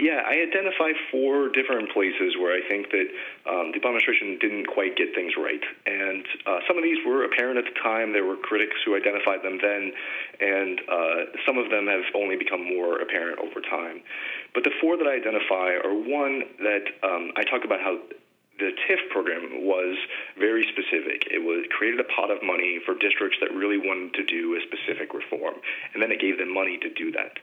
Yeah, 0.00 0.24
I 0.24 0.40
identify 0.40 0.96
four 1.12 1.52
different 1.52 1.92
places 1.92 2.32
where 2.40 2.56
I 2.56 2.64
think 2.64 2.88
that 2.88 3.08
um, 3.44 3.76
the 3.76 3.84
Obama 3.84 4.00
administration 4.00 4.40
didn't 4.40 4.66
quite 4.72 4.96
get 4.96 5.12
things 5.14 5.36
right. 5.36 5.60
And 5.84 6.24
uh, 6.48 6.64
some 6.64 6.80
of 6.80 6.82
these 6.82 6.96
were 7.04 7.28
apparent 7.28 7.60
at 7.60 7.68
the 7.68 7.76
time. 7.84 8.16
There 8.16 8.24
were 8.24 8.40
critics 8.40 8.80
who 8.80 8.96
identified 8.96 9.44
them 9.44 9.60
then, 9.60 9.92
and 10.40 10.80
uh, 10.88 11.36
some 11.44 11.60
of 11.60 11.68
them 11.68 11.84
have 11.84 12.08
only 12.16 12.40
become 12.40 12.64
more 12.64 12.96
apparent 12.96 13.44
over 13.44 13.60
time. 13.60 14.00
But 14.56 14.64
the 14.64 14.72
four 14.80 14.96
that 14.96 15.04
I 15.04 15.20
identify 15.20 15.76
are 15.84 15.92
one 15.92 16.48
that 16.64 16.84
um, 17.04 17.36
I 17.36 17.44
talk 17.44 17.68
about 17.68 17.84
how 17.84 18.00
the 18.60 18.72
TIF 18.88 19.08
program 19.10 19.64
was 19.64 19.96
very 20.38 20.68
specific. 20.68 21.28
It 21.32 21.40
was 21.40 21.64
created 21.72 22.00
a 22.00 22.04
pot 22.04 22.30
of 22.30 22.44
money 22.44 22.78
for 22.84 22.92
districts 22.94 23.38
that 23.40 23.52
really 23.52 23.78
wanted 23.78 24.12
to 24.14 24.24
do 24.24 24.56
a 24.56 24.60
specific 24.64 25.12
reform, 25.12 25.56
and 25.92 26.02
then 26.02 26.12
it 26.12 26.20
gave 26.20 26.36
them 26.36 26.52
money 26.52 26.78
to 26.78 26.88
do 26.92 27.10
that. 27.12 27.40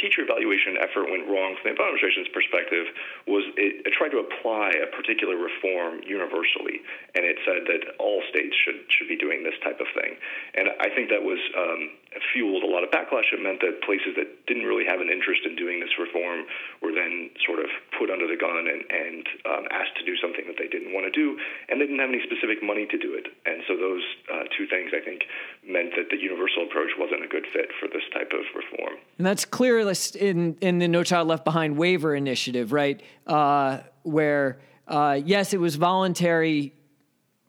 Teacher 0.00 0.22
evaluation 0.22 0.76
effort 0.76 1.10
went 1.10 1.26
wrong 1.28 1.56
from 1.56 1.72
the 1.72 1.74
administration's 1.74 2.28
perspective 2.32 2.86
was 3.26 3.44
it, 3.56 3.84
it 3.86 3.92
tried 3.96 4.12
to 4.12 4.20
apply 4.20 4.72
a 4.76 4.88
particular 4.92 5.36
reform 5.36 6.00
universally, 6.04 6.84
and 7.14 7.24
it 7.24 7.36
said 7.44 7.64
that 7.66 7.96
all 7.98 8.22
states 8.28 8.54
should 8.54 8.84
should 8.92 9.08
be 9.08 9.16
doing 9.16 9.42
this 9.42 9.56
type 9.64 9.80
of 9.80 9.88
thing. 9.96 10.16
And 10.54 10.68
I 10.80 10.88
think 10.92 11.08
that 11.10 11.22
was 11.22 11.40
um, 11.56 11.96
fueled 12.32 12.62
a 12.62 12.70
lot 12.70 12.84
of 12.84 12.90
backlash. 12.90 13.28
It 13.32 13.42
meant 13.42 13.60
that 13.60 13.82
places 13.82 14.14
that 14.16 14.46
didn't 14.46 14.64
really 14.64 14.84
have 14.84 15.00
an 15.00 15.10
interest 15.10 15.42
in 15.44 15.56
doing 15.56 15.80
this 15.80 15.92
reform 15.98 16.46
were 16.82 16.92
then 16.92 17.30
sort 17.44 17.58
of 17.58 17.68
put 17.98 18.10
under 18.10 18.26
the 18.26 18.36
gun 18.36 18.66
and, 18.66 18.82
and 18.88 19.22
um, 19.44 19.64
asked 19.70 19.96
to 19.98 20.04
do 20.04 20.16
something 20.16 20.44
that 20.46 20.56
they 20.58 20.68
didn't 20.68 20.92
want 20.92 21.06
to 21.06 21.14
do, 21.14 21.38
and 21.68 21.80
they 21.80 21.86
didn't 21.86 22.00
have 22.00 22.10
any 22.10 22.22
specific 22.24 22.62
money 22.62 22.86
to 22.86 22.98
do 22.98 23.14
it. 23.14 23.26
And 23.44 23.62
so 23.68 23.76
those 23.76 24.04
uh, 24.32 24.44
two 24.56 24.66
things, 24.66 24.92
I 24.94 25.02
think, 25.04 25.24
meant 25.66 25.94
that 25.96 26.10
the 26.10 26.18
universal 26.18 26.64
approach 26.64 26.90
wasn't 26.98 27.24
a 27.24 27.28
good 27.28 27.46
fit 27.52 27.70
for 27.80 27.88
this 27.88 28.04
type 28.12 28.32
of 28.32 28.44
reform. 28.54 28.98
And 29.18 29.26
that's 29.26 29.44
clear 29.44 29.78
in 29.78 30.56
in 30.60 30.78
the 30.78 30.88
No 30.88 31.02
Child 31.02 31.28
Left 31.28 31.44
Behind 31.44 31.76
waiver 31.76 32.14
initiative, 32.14 32.72
right? 32.72 33.02
Uh, 33.26 33.80
where 34.02 34.58
uh, 34.88 35.20
yes, 35.24 35.52
it 35.52 35.60
was 35.60 35.76
voluntary 35.76 36.72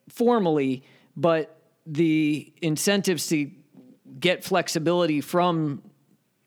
formally, 0.09 0.83
but 1.15 1.61
the 1.85 2.51
incentives 2.61 3.27
to 3.27 3.49
get 4.19 4.43
flexibility 4.43 5.21
from 5.21 5.81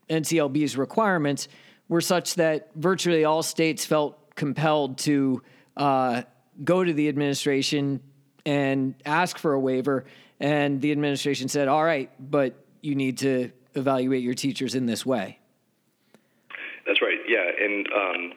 NCLB's 0.08 0.76
requirements 0.76 1.48
were 1.88 2.00
such 2.00 2.34
that 2.34 2.70
virtually 2.74 3.24
all 3.24 3.42
states 3.42 3.84
felt 3.84 4.34
compelled 4.34 4.98
to 4.98 5.42
uh, 5.76 6.22
go 6.62 6.82
to 6.84 6.92
the 6.92 7.08
administration 7.08 8.00
and 8.46 8.94
ask 9.04 9.38
for 9.38 9.52
a 9.52 9.60
waiver. 9.60 10.04
And 10.38 10.80
the 10.80 10.92
administration 10.92 11.48
said, 11.48 11.68
all 11.68 11.84
right, 11.84 12.10
but 12.18 12.54
you 12.80 12.94
need 12.94 13.18
to 13.18 13.50
evaluate 13.74 14.22
your 14.22 14.34
teachers 14.34 14.74
in 14.74 14.86
this 14.86 15.04
way. 15.04 15.38
That's 16.86 17.02
right, 17.02 17.18
yeah. 17.28 17.50
And 17.60 17.86
um, 17.92 18.32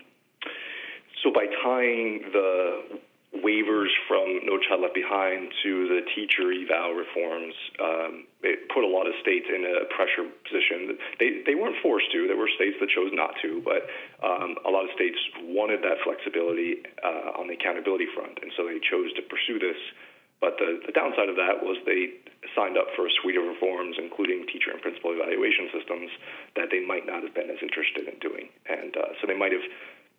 so 1.23 1.31
by 1.31 1.45
tying 1.63 2.23
the 2.33 2.99
waivers 3.41 3.89
from 4.05 4.45
No 4.45 4.61
Child 4.61 4.85
Left 4.85 4.93
Behind 4.93 5.49
to 5.65 5.71
the 5.89 6.01
teacher 6.13 6.53
eval 6.53 6.93
reforms, 6.93 7.55
um, 7.81 8.29
it 8.45 8.69
put 8.69 8.85
a 8.85 8.91
lot 8.91 9.09
of 9.09 9.13
states 9.25 9.49
in 9.49 9.65
a 9.65 9.89
pressure 9.89 10.29
position. 10.45 10.97
They 11.17 11.41
they 11.41 11.55
weren't 11.57 11.81
forced 11.81 12.13
to. 12.13 12.29
There 12.29 12.37
were 12.37 12.49
states 12.53 12.77
that 12.77 12.93
chose 12.93 13.09
not 13.09 13.33
to, 13.41 13.61
but 13.65 13.89
um, 14.21 14.53
a 14.65 14.69
lot 14.69 14.85
of 14.85 14.93
states 14.93 15.17
wanted 15.49 15.81
that 15.81 15.97
flexibility 16.05 16.85
uh, 17.01 17.41
on 17.41 17.49
the 17.49 17.57
accountability 17.57 18.05
front, 18.13 18.37
and 18.45 18.53
so 18.53 18.69
they 18.69 18.77
chose 18.77 19.09
to 19.17 19.25
pursue 19.25 19.57
this. 19.57 19.77
But 20.37 20.59
the, 20.59 20.83
the 20.85 20.91
downside 20.91 21.31
of 21.31 21.39
that 21.39 21.63
was 21.63 21.79
they 21.87 22.19
signed 22.51 22.75
up 22.75 22.91
for 22.99 23.07
a 23.07 23.11
suite 23.23 23.39
of 23.39 23.47
reforms, 23.47 23.95
including 23.95 24.43
teacher 24.51 24.75
and 24.75 24.81
principal 24.83 25.15
evaluation 25.15 25.71
systems, 25.71 26.11
that 26.59 26.67
they 26.67 26.83
might 26.83 27.07
not 27.07 27.23
have 27.23 27.31
been 27.31 27.47
as 27.47 27.63
interested 27.63 28.11
in 28.11 28.19
doing, 28.19 28.51
and 28.67 28.91
uh, 28.99 29.15
so 29.17 29.25
they 29.25 29.39
might 29.39 29.55
have 29.55 29.63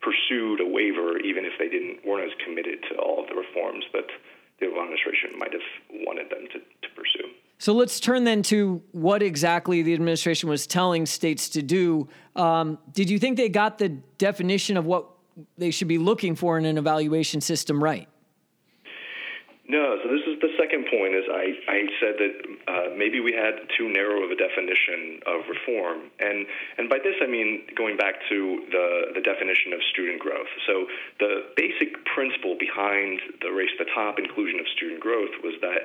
pursued 0.05 0.61
a 0.61 0.67
waiver 0.67 1.17
even 1.19 1.45
if 1.45 1.53
they 1.57 1.67
didn't 1.67 2.05
weren't 2.05 2.23
as 2.23 2.37
committed 2.45 2.77
to 2.89 2.95
all 2.97 3.23
of 3.23 3.27
the 3.27 3.35
reforms 3.35 3.83
that 3.91 4.05
the 4.59 4.67
Obama 4.67 4.83
administration 4.83 5.31
might 5.37 5.51
have 5.51 5.67
wanted 6.05 6.29
them 6.29 6.45
to, 6.53 6.59
to 6.59 6.93
pursue. 6.95 7.27
So 7.57 7.73
let's 7.73 7.99
turn 7.99 8.23
then 8.23 8.43
to 8.43 8.81
what 8.91 9.23
exactly 9.23 9.81
the 9.81 9.93
administration 9.93 10.49
was 10.49 10.67
telling 10.67 11.05
states 11.05 11.49
to 11.49 11.61
do. 11.61 12.07
Um, 12.35 12.77
did 12.93 13.09
you 13.09 13.17
think 13.17 13.37
they 13.37 13.49
got 13.49 13.79
the 13.79 13.89
definition 13.89 14.77
of 14.77 14.85
what 14.85 15.07
they 15.57 15.71
should 15.71 15.87
be 15.87 15.97
looking 15.97 16.35
for 16.35 16.57
in 16.57 16.65
an 16.65 16.77
evaluation 16.77 17.41
system 17.41 17.83
right? 17.83 18.07
No, 19.67 19.97
so 20.03 20.09
this 20.11 20.21
second 20.65 20.85
point. 20.89 21.13
Is 21.13 21.25
I, 21.29 21.53
I 21.69 21.79
said 22.01 22.15
that 22.17 22.33
uh, 22.65 22.87
maybe 22.97 23.19
we 23.19 23.33
had 23.33 23.69
too 23.77 23.89
narrow 23.89 24.25
of 24.25 24.31
a 24.31 24.35
definition 24.35 25.21
of 25.29 25.45
reform, 25.45 26.09
and 26.19 26.45
and 26.77 26.89
by 26.89 26.97
this 26.97 27.15
I 27.21 27.27
mean 27.27 27.69
going 27.77 27.97
back 27.97 28.15
to 28.29 28.65
the 28.71 29.13
the 29.13 29.21
definition 29.21 29.73
of 29.73 29.79
student 29.93 30.19
growth. 30.19 30.49
So 30.65 30.87
the 31.19 31.53
basic 31.55 31.93
principle 32.09 32.57
behind 32.57 33.21
the 33.41 33.53
race 33.53 33.69
to 33.77 33.85
the 33.85 33.91
top 33.93 34.17
inclusion 34.17 34.59
of 34.59 34.65
student 34.73 34.99
growth 34.99 35.33
was 35.43 35.53
that 35.61 35.81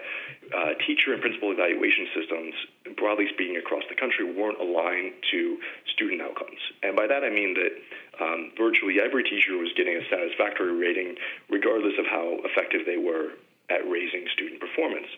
uh, 0.56 0.72
teacher 0.86 1.12
and 1.12 1.20
principal 1.20 1.52
evaluation 1.52 2.08
systems, 2.16 2.54
broadly 2.96 3.28
speaking 3.34 3.56
across 3.60 3.84
the 3.92 3.96
country, 3.96 4.24
weren't 4.24 4.58
aligned 4.58 5.12
to 5.30 5.60
student 5.92 6.24
outcomes, 6.24 6.60
and 6.82 6.96
by 6.96 7.06
that 7.06 7.22
I 7.22 7.30
mean 7.30 7.52
that 7.54 7.72
um, 8.20 8.52
virtually 8.56 9.00
every 9.00 9.24
teacher 9.24 9.56
was 9.56 9.72
getting 9.76 9.96
a 9.96 10.04
satisfactory 10.08 10.72
rating, 10.72 11.16
regardless 11.48 11.94
of 11.98 12.04
how 12.06 12.40
effective 12.44 12.84
they 12.84 12.96
were 12.96 13.36
at 13.70 13.86
raising 13.88 14.26
student 14.34 14.60
performance. 14.60 15.08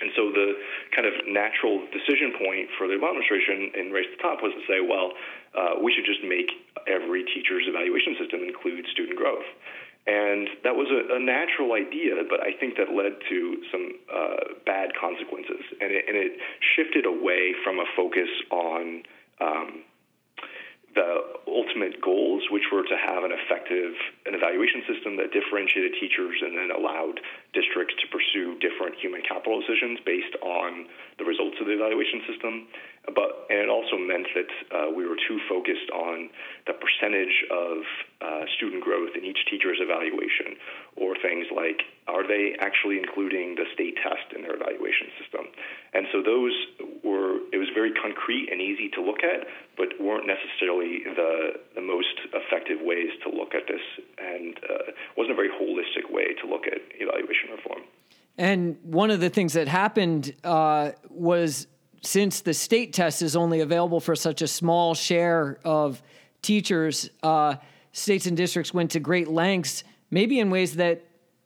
And 0.00 0.10
so 0.16 0.32
the 0.32 0.58
kind 0.90 1.06
of 1.06 1.14
natural 1.26 1.86
decision 1.94 2.34
point 2.34 2.66
for 2.78 2.88
the 2.88 2.98
administration 2.98 3.70
in 3.78 3.92
Race 3.94 4.10
to 4.10 4.16
the 4.16 4.22
Top 4.22 4.42
was 4.42 4.50
to 4.56 4.64
say, 4.66 4.82
well, 4.82 5.14
uh, 5.54 5.78
we 5.78 5.94
should 5.94 6.06
just 6.06 6.24
make 6.26 6.50
every 6.90 7.22
teacher's 7.30 7.68
evaluation 7.70 8.16
system 8.18 8.42
include 8.42 8.86
student 8.90 9.14
growth. 9.14 9.46
And 10.06 10.48
that 10.66 10.76
was 10.76 10.90
a, 10.92 11.16
a 11.16 11.20
natural 11.20 11.72
idea, 11.72 12.20
but 12.28 12.42
I 12.44 12.52
think 12.58 12.76
that 12.76 12.92
led 12.92 13.16
to 13.30 13.38
some 13.72 13.86
uh, 14.12 14.58
bad 14.66 14.92
consequences. 14.98 15.62
And 15.80 15.94
it, 15.94 16.04
and 16.08 16.16
it 16.18 16.32
shifted 16.76 17.06
away 17.06 17.54
from 17.62 17.78
a 17.78 17.86
focus 17.96 18.28
on 18.50 19.02
um, 19.40 19.70
the 20.94 21.42
ultimate 21.50 22.00
goals, 22.00 22.42
which 22.50 22.70
were 22.72 22.82
to 22.82 22.96
have 22.96 23.24
an 23.24 23.32
effective 23.34 23.94
an 24.26 24.34
evaluation 24.34 24.82
system 24.86 25.16
that 25.18 25.34
differentiated 25.34 25.94
teachers 25.98 26.38
and 26.42 26.56
then 26.56 26.70
allowed 26.70 27.20
districts 27.52 27.94
to 28.00 28.06
pursue 28.10 28.58
different 28.58 28.94
human 28.98 29.22
capital 29.22 29.60
decisions 29.60 29.98
based 30.06 30.34
on 30.42 30.86
the 31.18 31.24
results 31.24 31.58
of 31.60 31.66
the 31.66 31.74
evaluation 31.74 32.22
system. 32.30 32.66
But 33.14 33.46
and 33.50 33.58
it 33.58 33.68
also 33.68 33.98
meant 33.98 34.26
that 34.34 34.50
uh, 34.72 34.88
we 34.90 35.04
were 35.04 35.18
too 35.28 35.38
focused 35.48 35.90
on 35.92 36.30
the 36.66 36.74
percentage 36.78 37.44
of 37.50 37.76
uh, 38.22 38.44
student 38.56 38.82
growth 38.82 39.12
in 39.18 39.24
each 39.24 39.44
teacher's 39.50 39.78
evaluation, 39.82 40.56
or 40.96 41.14
things 41.20 41.46
like 41.50 41.82
are 42.06 42.26
they 42.26 42.56
actually 42.60 42.98
including 42.98 43.54
the 43.54 43.66
state 43.74 43.96
test 44.02 44.32
in 44.34 44.42
their 44.42 44.56
evaluation 44.56 45.08
system? 45.20 45.44
And 45.92 46.06
so 46.12 46.22
those 46.22 46.54
were 47.04 47.36
it 47.52 47.58
was 47.58 47.68
very 47.74 47.92
concrete 47.92 48.48
and 48.50 48.60
easy 48.60 48.88
to 48.90 49.02
look 49.02 49.22
at, 49.22 49.46
but 49.76 49.88
weren't 50.00 50.26
necessarily 50.26 51.04
the 51.04 51.60
the 51.74 51.80
most 51.80 52.16
effective 52.32 52.78
ways 52.80 53.10
to 53.22 53.28
look 53.30 53.54
at 53.54 53.68
this, 53.68 53.82
and 54.18 54.56
uh, 54.68 54.92
wasn't 55.16 55.32
a 55.32 55.36
very 55.36 55.50
holistic 55.50 56.10
way 56.10 56.34
to 56.40 56.48
look 56.48 56.66
at 56.66 56.80
evaluation 56.98 57.50
reform. 57.50 57.82
And 58.36 58.78
one 58.82 59.10
of 59.10 59.20
the 59.20 59.30
things 59.30 59.52
that 59.52 59.68
happened 59.68 60.34
uh, 60.42 60.92
was 61.08 61.68
since 62.02 62.40
the 62.40 62.54
state 62.54 62.92
test 62.92 63.22
is 63.22 63.36
only 63.36 63.60
available 63.60 64.00
for 64.00 64.16
such 64.16 64.42
a 64.42 64.48
small 64.48 64.94
share 64.94 65.58
of 65.64 66.02
teachers, 66.42 67.10
uh, 67.22 67.56
states 67.92 68.26
and 68.26 68.36
districts 68.36 68.74
went 68.74 68.90
to 68.90 69.00
great 69.00 69.28
lengths, 69.28 69.84
maybe 70.10 70.38
in 70.38 70.50
ways 70.50 70.76
that 70.76 71.04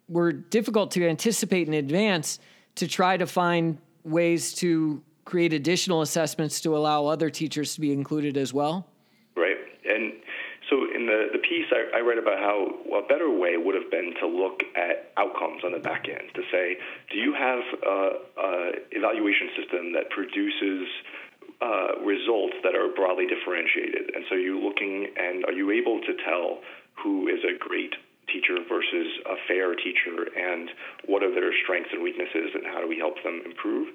were 0.09 0.33
difficult 0.33 0.91
to 0.93 1.07
anticipate 1.07 1.69
in 1.69 1.75
advance, 1.75 2.39
to 2.75 2.89
try 2.89 3.17
to 3.17 3.27
find 3.27 3.79
ways 4.05 4.55
to 4.55 5.03
create 5.29 5.53
additional 5.53 6.01
assessments 6.01 6.61
to 6.63 6.75
allow 6.75 7.05
other 7.05 7.29
teachers 7.29 7.75
to 7.75 7.81
be 7.81 7.93
included 7.93 8.37
as 8.37 8.55
well? 8.55 8.87
Right. 9.37 9.61
And 9.85 10.15
so 10.71 10.89
in 10.89 11.05
the, 11.05 11.29
the 11.33 11.39
piece, 11.39 11.69
I, 11.71 12.01
I 12.01 12.01
about 12.01 12.41
how 12.41 12.57
a 12.97 13.07
better 13.07 13.31
way 13.31 13.57
would 13.57 13.75
have 13.75 13.91
been 13.91 14.15
to 14.21 14.27
look 14.27 14.63
at 14.75 15.13
outcomes 15.17 15.63
on 15.65 15.73
the 15.73 15.79
back 15.79 16.09
end, 16.09 16.33
to 16.35 16.43
say, 16.51 16.77
do 17.13 17.19
you 17.19 17.33
have 17.35 17.61
an 17.85 18.81
evaluation 18.91 19.49
system 19.57 19.93
that 19.93 20.11
produces 20.11 20.89
uh, 21.61 22.01
results 22.05 22.57
that 22.65 22.75
are 22.75 22.89
broadly 22.89 23.27
differentiated? 23.27 24.11
And 24.15 24.25
so 24.29 24.35
you're 24.35 24.61
looking, 24.61 25.09
and 25.17 25.45
are 25.45 25.53
you 25.53 25.71
able 25.71 26.01
to 26.01 26.13
tell 26.25 26.61
who 27.03 27.29
is 27.29 27.41
a 27.45 27.57
great 27.57 27.95
teacher 28.33 28.61
versus 28.69 29.09
a 29.25 29.37
fair 29.47 29.75
teacher, 29.75 30.29
and 30.37 30.69
what 31.07 31.23
are 31.23 31.33
their 31.33 31.53
strengths 31.65 31.91
and 31.93 32.03
weaknesses, 32.03 32.53
and 32.53 32.67
how 32.67 32.81
do 32.81 32.89
we 32.89 32.99
help 32.99 33.17
them 33.25 33.41
improve? 33.45 33.89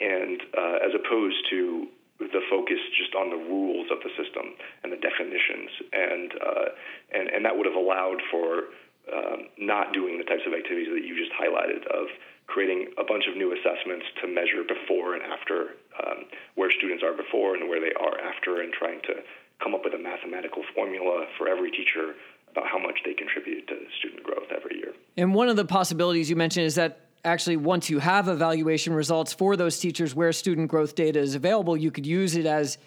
And 0.00 0.40
uh, 0.56 0.86
as 0.86 0.92
opposed 0.96 1.44
to 1.50 1.88
the 2.18 2.44
focus 2.48 2.80
just 2.96 3.14
on 3.14 3.30
the 3.30 3.36
rules 3.36 3.88
of 3.92 3.98
the 4.04 4.12
system 4.16 4.52
and 4.84 4.92
the 4.92 5.00
definitions, 5.00 5.70
and 5.92 6.32
uh, 6.36 6.68
and 7.12 7.28
and 7.28 7.44
that 7.44 7.56
would 7.56 7.66
have 7.66 7.76
allowed 7.76 8.20
for 8.30 8.72
um, 9.12 9.48
not 9.58 9.92
doing 9.92 10.18
the 10.18 10.24
types 10.24 10.44
of 10.46 10.52
activities 10.52 10.88
that 10.92 11.04
you 11.04 11.16
just 11.16 11.32
highlighted 11.32 11.84
of 11.88 12.08
creating 12.46 12.92
a 12.98 13.04
bunch 13.04 13.24
of 13.30 13.36
new 13.36 13.54
assessments 13.54 14.04
to 14.20 14.28
measure 14.28 14.66
before 14.66 15.14
and 15.14 15.22
after 15.22 15.78
um, 16.02 16.26
where 16.56 16.70
students 16.70 17.02
are 17.02 17.14
before 17.14 17.54
and 17.54 17.68
where 17.68 17.80
they 17.80 17.94
are 17.96 18.20
after, 18.20 18.60
and 18.60 18.72
trying 18.72 19.00
to 19.02 19.22
come 19.62 19.74
up 19.74 19.84
with 19.84 19.94
a 19.94 19.98
mathematical 19.98 20.62
formula 20.74 21.26
for 21.38 21.48
every 21.48 21.70
teacher 21.70 22.14
about 22.50 22.66
how 22.66 22.78
much 22.78 22.98
they 23.04 23.14
contribute 23.14 23.66
to 23.68 23.76
student 23.98 24.22
growth 24.22 24.50
every 24.50 24.76
year. 24.76 24.92
And 25.16 25.34
one 25.34 25.48
of 25.48 25.56
the 25.56 25.64
possibilities 25.64 26.28
you 26.28 26.36
mentioned 26.36 26.66
is 26.66 26.74
that 26.74 27.09
actually 27.24 27.56
once 27.56 27.90
you 27.90 27.98
have 27.98 28.28
evaluation 28.28 28.92
results 28.92 29.32
for 29.32 29.56
those 29.56 29.78
teachers 29.78 30.14
where 30.14 30.32
student 30.32 30.68
growth 30.68 30.94
data 30.94 31.18
is 31.18 31.34
available, 31.34 31.76
you 31.76 31.90
could 31.90 32.06
use 32.06 32.36
it 32.36 32.46
as 32.46 32.78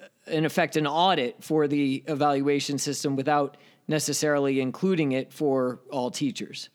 uh, 0.00 0.06
in 0.30 0.44
effect 0.44 0.76
an 0.76 0.86
audit 0.86 1.42
for 1.42 1.66
the 1.66 2.02
evaluation 2.06 2.78
system 2.78 3.16
without 3.16 3.56
necessarily 3.88 4.60
including 4.60 5.12
it 5.12 5.32
for 5.32 5.80
all 5.90 6.10
teachers. 6.10 6.70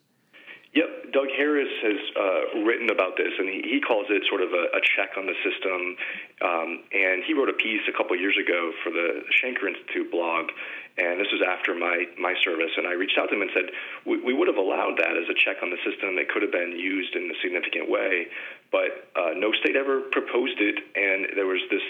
Yep, 0.74 1.12
Doug 1.12 1.28
Harris 1.36 1.72
has 1.82 2.00
uh, 2.14 2.60
written 2.60 2.90
about 2.90 3.16
this, 3.16 3.32
and 3.38 3.48
he, 3.48 3.64
he 3.64 3.80
calls 3.80 4.06
it 4.10 4.22
sort 4.28 4.42
of 4.42 4.52
a, 4.52 4.76
a 4.76 4.80
check 4.84 5.16
on 5.16 5.24
the 5.24 5.34
system. 5.40 5.96
Um, 6.44 6.84
and 6.92 7.24
he 7.24 7.32
wrote 7.32 7.48
a 7.48 7.56
piece 7.56 7.80
a 7.88 7.96
couple 7.96 8.14
years 8.16 8.36
ago 8.36 8.72
for 8.84 8.90
the 8.92 9.24
Shanker 9.32 9.66
Institute 9.66 10.12
blog, 10.12 10.52
and 10.98 11.20
this 11.20 11.30
was 11.32 11.42
after 11.42 11.74
my 11.74 12.04
my 12.18 12.34
service. 12.44 12.74
And 12.76 12.86
I 12.86 12.92
reached 12.92 13.16
out 13.18 13.30
to 13.30 13.34
him 13.34 13.42
and 13.42 13.50
said 13.54 13.70
we, 14.04 14.20
we 14.20 14.34
would 14.34 14.48
have 14.48 14.58
allowed 14.58 14.98
that 14.98 15.14
as 15.14 15.30
a 15.30 15.36
check 15.38 15.62
on 15.62 15.70
the 15.70 15.80
system. 15.86 16.16
That 16.16 16.28
could 16.28 16.42
have 16.42 16.52
been 16.52 16.74
used 16.74 17.14
in 17.14 17.30
a 17.30 17.36
significant 17.40 17.88
way, 17.88 18.26
but 18.70 19.08
uh, 19.16 19.32
no 19.38 19.52
state 19.52 19.76
ever 19.76 20.02
proposed 20.10 20.58
it, 20.58 20.82
and 20.98 21.38
there 21.38 21.46
was 21.46 21.62
this 21.70 21.84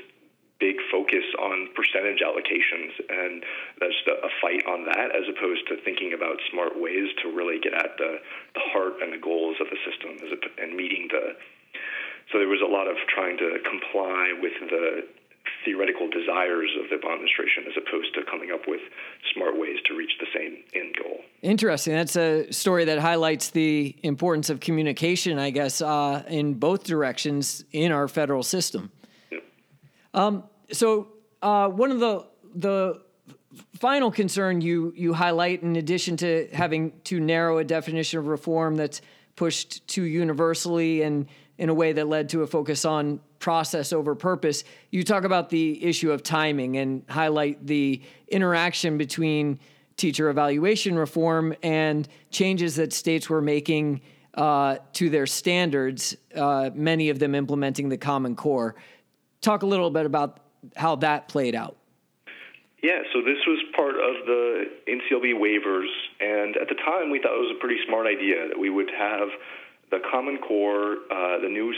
big 0.58 0.76
focus 0.90 1.22
on 1.38 1.70
percentage 1.74 2.18
allocations. 2.18 2.90
And 3.08 3.46
that's 3.78 3.94
a 4.10 4.30
fight 4.42 4.66
on 4.66 4.84
that 4.90 5.14
as 5.14 5.22
opposed 5.30 5.66
to 5.70 5.78
thinking 5.86 6.12
about 6.12 6.42
smart 6.50 6.74
ways 6.74 7.06
to 7.22 7.30
really 7.30 7.62
get 7.62 7.74
at 7.74 7.94
the, 7.96 8.18
the 8.54 8.64
heart 8.74 8.98
and 9.00 9.12
the 9.14 9.22
goals 9.22 9.56
of 9.62 9.70
the 9.70 9.78
system 9.86 10.18
and 10.58 10.74
meeting 10.74 11.06
the 11.10 11.38
so 12.32 12.36
there 12.36 12.48
was 12.48 12.60
a 12.60 12.68
lot 12.68 12.88
of 12.88 12.96
trying 13.08 13.38
to 13.38 13.56
comply 13.64 14.36
with 14.36 14.52
the 14.68 15.08
theoretical 15.68 16.08
desires 16.08 16.70
of 16.82 16.88
the 16.88 16.96
administration 16.96 17.64
as 17.68 17.74
opposed 17.76 18.14
to 18.14 18.20
coming 18.30 18.50
up 18.50 18.62
with 18.66 18.80
smart 19.34 19.58
ways 19.58 19.76
to 19.84 19.94
reach 19.94 20.12
the 20.18 20.26
same 20.34 20.64
end 20.74 20.94
goal. 21.02 21.18
Interesting. 21.42 21.92
That's 21.92 22.16
a 22.16 22.50
story 22.52 22.86
that 22.86 22.98
highlights 22.98 23.50
the 23.50 23.94
importance 24.02 24.48
of 24.48 24.60
communication, 24.60 25.38
I 25.38 25.50
guess, 25.50 25.82
uh, 25.82 26.24
in 26.28 26.54
both 26.54 26.84
directions 26.84 27.64
in 27.72 27.92
our 27.92 28.08
federal 28.08 28.42
system. 28.42 28.90
Um, 30.14 30.44
so 30.72 31.08
uh, 31.42 31.68
one 31.68 31.90
of 31.90 32.00
the 32.00 32.26
the 32.54 33.02
final 33.74 34.10
concern 34.10 34.62
you 34.62 34.92
you 34.96 35.12
highlight, 35.12 35.62
in 35.62 35.76
addition 35.76 36.16
to 36.18 36.48
having 36.52 36.92
too 37.04 37.20
narrow 37.20 37.58
a 37.58 37.64
definition 37.64 38.18
of 38.18 38.26
reform 38.26 38.76
that's 38.76 39.02
pushed 39.36 39.86
too 39.86 40.02
universally 40.02 41.02
and 41.02 41.28
in 41.58 41.68
a 41.68 41.74
way 41.74 41.92
that 41.92 42.08
led 42.08 42.28
to 42.30 42.42
a 42.42 42.46
focus 42.46 42.84
on 42.84 43.20
process 43.38 43.92
over 43.92 44.14
purpose, 44.14 44.64
you 44.90 45.02
talk 45.04 45.24
about 45.24 45.50
the 45.50 45.84
issue 45.84 46.10
of 46.10 46.22
timing 46.22 46.76
and 46.76 47.02
highlight 47.08 47.66
the 47.66 48.00
interaction 48.28 48.96
between 48.96 49.58
teacher 49.96 50.30
evaluation 50.30 50.96
reform 50.96 51.54
and 51.62 52.08
changes 52.30 52.76
that 52.76 52.92
states 52.92 53.28
were 53.28 53.42
making 53.42 54.00
uh, 54.34 54.76
to 54.92 55.10
their 55.10 55.26
standards, 55.26 56.16
uh, 56.36 56.70
many 56.72 57.10
of 57.10 57.18
them 57.18 57.34
implementing 57.34 57.88
the 57.88 57.98
Common 57.98 58.36
Core 58.36 58.76
talk 59.40 59.62
a 59.62 59.66
little 59.66 59.90
bit 59.90 60.06
about 60.06 60.40
how 60.76 60.96
that 60.96 61.28
played 61.28 61.54
out. 61.54 61.76
Yeah, 62.82 63.02
so 63.12 63.20
this 63.22 63.38
was 63.46 63.58
part 63.74 63.96
of 63.96 64.26
the 64.26 64.70
NCLB 64.86 65.34
waivers, 65.34 65.88
and 66.20 66.56
at 66.56 66.68
the 66.68 66.76
time 66.76 67.10
we 67.10 67.18
thought 67.18 67.34
it 67.34 67.40
was 67.40 67.54
a 67.56 67.60
pretty 67.60 67.80
smart 67.86 68.06
idea 68.06 68.46
that 68.48 68.58
we 68.58 68.70
would 68.70 68.90
have 68.96 69.28
the 69.90 70.00
Common 70.10 70.38
Core, 70.38 70.98
uh, 71.10 71.40
the 71.40 71.48
new 71.48 71.72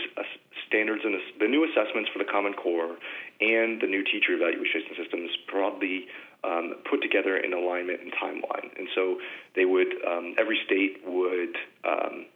standards 0.66 1.02
and 1.04 1.14
the 1.38 1.48
new 1.48 1.64
assessments 1.64 2.10
for 2.12 2.18
the 2.18 2.30
Common 2.30 2.54
Core, 2.54 2.96
and 3.40 3.80
the 3.80 3.86
new 3.86 4.02
teacher 4.04 4.34
evaluation 4.34 4.82
systems 4.96 5.30
broadly 5.50 6.06
um, 6.42 6.74
put 6.88 7.02
together 7.02 7.36
in 7.36 7.52
alignment 7.52 8.00
and 8.00 8.12
timeline. 8.12 8.70
And 8.78 8.88
so 8.94 9.18
they 9.54 9.64
would, 9.64 9.92
um, 10.06 10.34
every 10.38 10.58
state 10.64 11.02
would 11.06 11.54
um, 11.84 12.26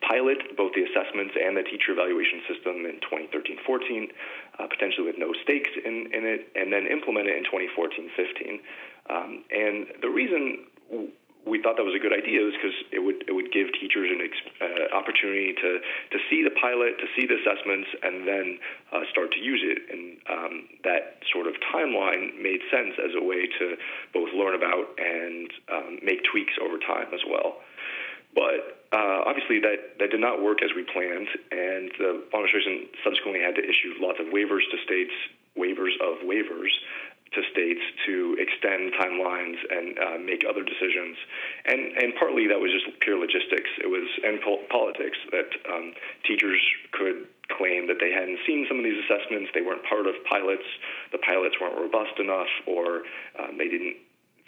pilot 0.00 0.56
both 0.56 0.72
the 0.74 0.84
assessments 0.84 1.34
and 1.36 1.56
the 1.56 1.62
teacher 1.62 1.92
evaluation 1.92 2.40
system 2.48 2.86
in 2.88 3.00
2013-14, 3.04 4.08
uh, 4.58 4.66
potentially 4.68 5.06
with 5.06 5.18
no 5.18 5.32
stakes 5.42 5.70
in, 5.84 6.08
in 6.12 6.24
it, 6.24 6.48
and 6.54 6.72
then 6.72 6.86
implement 6.86 7.28
it 7.28 7.36
in 7.36 7.44
2014-15. 7.44 8.60
Um, 9.10 9.44
and 9.50 9.86
the 10.00 10.08
reason 10.08 10.64
we 11.46 11.60
thought 11.60 11.76
that 11.76 11.84
was 11.84 11.94
a 11.94 12.00
good 12.00 12.12
idea 12.12 12.40
is 12.40 12.56
because 12.56 12.76
it 12.90 13.04
would 13.04 13.24
it 13.28 13.32
would 13.36 13.52
give 13.52 13.68
teachers 13.76 14.08
an 14.08 14.20
uh, 14.20 14.96
opportunity 14.96 15.52
to 15.52 15.80
to 16.12 16.18
see 16.28 16.42
the 16.42 16.52
pilot, 16.56 16.96
to 16.98 17.08
see 17.12 17.28
the 17.28 17.36
assessments, 17.36 17.88
and 18.02 18.26
then 18.26 18.58
uh, 18.92 19.04
start 19.12 19.32
to 19.32 19.40
use 19.40 19.60
it. 19.60 19.84
And 19.92 20.16
um, 20.28 20.54
that 20.84 21.20
sort 21.28 21.46
of 21.46 21.54
timeline 21.68 22.40
made 22.40 22.64
sense 22.72 22.96
as 22.96 23.12
a 23.12 23.22
way 23.22 23.44
to 23.60 23.76
both 24.12 24.32
learn 24.32 24.56
about 24.56 24.96
and 24.96 25.48
um, 25.68 25.92
make 26.02 26.24
tweaks 26.24 26.56
over 26.60 26.80
time 26.80 27.12
as 27.12 27.20
well. 27.28 27.60
But 28.34 28.82
uh, 28.90 29.22
obviously, 29.30 29.60
that, 29.60 29.98
that 30.00 30.10
did 30.10 30.20
not 30.20 30.42
work 30.42 30.58
as 30.62 30.74
we 30.74 30.82
planned, 30.82 31.28
and 31.54 31.90
the 31.98 32.24
administration 32.34 32.90
subsequently 33.04 33.42
had 33.42 33.54
to 33.54 33.62
issue 33.62 33.94
lots 34.02 34.18
of 34.18 34.26
waivers 34.34 34.66
to 34.74 34.76
states, 34.82 35.14
waivers 35.54 35.94
of 36.02 36.18
waivers 36.26 36.74
to 37.34 37.42
states 37.50 37.82
to 38.06 38.36
extend 38.38 38.92
timelines 38.94 39.58
and 39.70 39.98
uh, 39.98 40.18
make 40.18 40.44
other 40.48 40.62
decisions. 40.62 41.16
And, 41.66 41.80
and 41.98 42.14
partly 42.18 42.46
that 42.48 42.60
was 42.60 42.70
just 42.70 42.88
pure 43.00 43.18
logistics. 43.18 43.70
It 43.82 43.90
was 43.90 44.06
and 44.22 44.40
po- 44.40 44.64
politics 44.70 45.18
that 45.30 45.50
um, 45.70 45.94
teachers 46.26 46.60
could 46.92 47.26
claim 47.52 47.86
that 47.88 48.00
they 48.00 48.10
hadn't 48.10 48.38
seen 48.46 48.64
some 48.68 48.78
of 48.78 48.84
these 48.84 48.98
assessments, 49.04 49.50
they 49.52 49.60
weren't 49.60 49.84
part 49.84 50.06
of 50.06 50.14
pilots, 50.24 50.64
the 51.12 51.20
pilots 51.20 51.56
weren't 51.60 51.76
robust 51.76 52.16
enough, 52.18 52.48
or 52.66 53.04
um, 53.38 53.58
they 53.58 53.68
didn't 53.68 54.00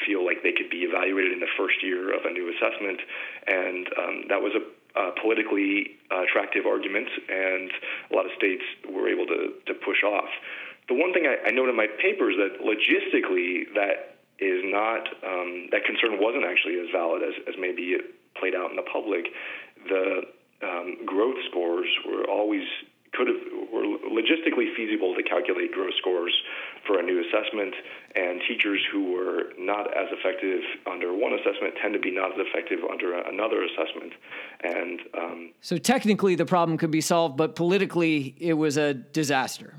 feel 0.05 0.25
like 0.25 0.43
they 0.43 0.53
could 0.53 0.71
be 0.71 0.85
evaluated 0.85 1.33
in 1.33 1.41
the 1.41 1.51
first 1.57 1.83
year 1.83 2.13
of 2.13 2.25
a 2.25 2.33
new 2.33 2.49
assessment, 2.53 3.01
and 3.47 3.85
um, 4.01 4.17
that 4.29 4.41
was 4.41 4.53
a 4.57 4.65
politically 5.21 5.93
uh, 6.11 6.23
attractive 6.25 6.65
argument, 6.65 7.09
and 7.29 7.71
a 8.11 8.17
lot 8.17 8.25
of 8.25 8.33
states 8.37 8.65
were 8.89 9.09
able 9.09 9.27
to, 9.27 9.53
to 9.67 9.75
push 9.85 10.03
off. 10.03 10.31
The 10.89 10.95
one 10.95 11.13
thing 11.13 11.27
I, 11.27 11.49
I 11.49 11.51
note 11.51 11.69
in 11.69 11.77
my 11.77 11.89
paper 12.01 12.31
is 12.31 12.37
that 12.37 12.63
logistically, 12.63 13.67
that 13.75 14.17
is 14.39 14.63
not 14.65 15.09
um, 15.25 15.69
that 15.73 15.85
concern 15.85 16.21
wasn't 16.21 16.45
actually 16.45 16.79
as 16.79 16.87
valid 16.93 17.23
as, 17.23 17.35
as 17.49 17.55
maybe 17.59 17.97
it 17.97 18.15
played 18.39 18.55
out 18.55 18.71
in 18.71 18.77
the 18.77 18.87
public. 18.87 19.27
The 19.89 20.23
um, 20.63 21.05
growth 21.05 21.37
scores 21.51 21.89
were 22.07 22.25
always 22.29 22.65
could 23.13 23.29
have 23.29 23.41
were 23.73 23.87
logistically 24.13 24.75
feasible 24.77 25.15
to 25.15 25.23
calculate 25.23 25.73
growth 25.73 25.95
scores 25.99 26.35
for 26.87 26.99
a 26.99 27.03
new 27.03 27.21
assessment, 27.21 27.75
and 28.15 28.41
teachers 28.47 28.81
who 28.93 29.13
were 29.13 29.53
not 29.59 29.87
as 29.97 30.09
effective 30.13 30.61
under 30.87 31.15
one 31.15 31.33
assessment 31.33 31.75
tend 31.81 31.95
to 31.95 32.01
be 32.01 32.11
not 32.11 32.33
as 32.33 32.47
effective 32.47 32.81
under 32.91 33.19
another 33.19 33.65
assessment. 33.65 34.13
And 34.63 35.01
um, 35.19 35.53
so, 35.61 35.79
technically, 35.79 36.35
the 36.35 36.47
problem 36.47 36.79
could 36.79 36.91
be 36.91 37.01
solved, 37.01 37.37
but 37.37 37.57
politically, 37.57 38.35
it 38.39 38.55
was 38.55 38.77
a 38.77 38.95
disaster. 38.95 39.75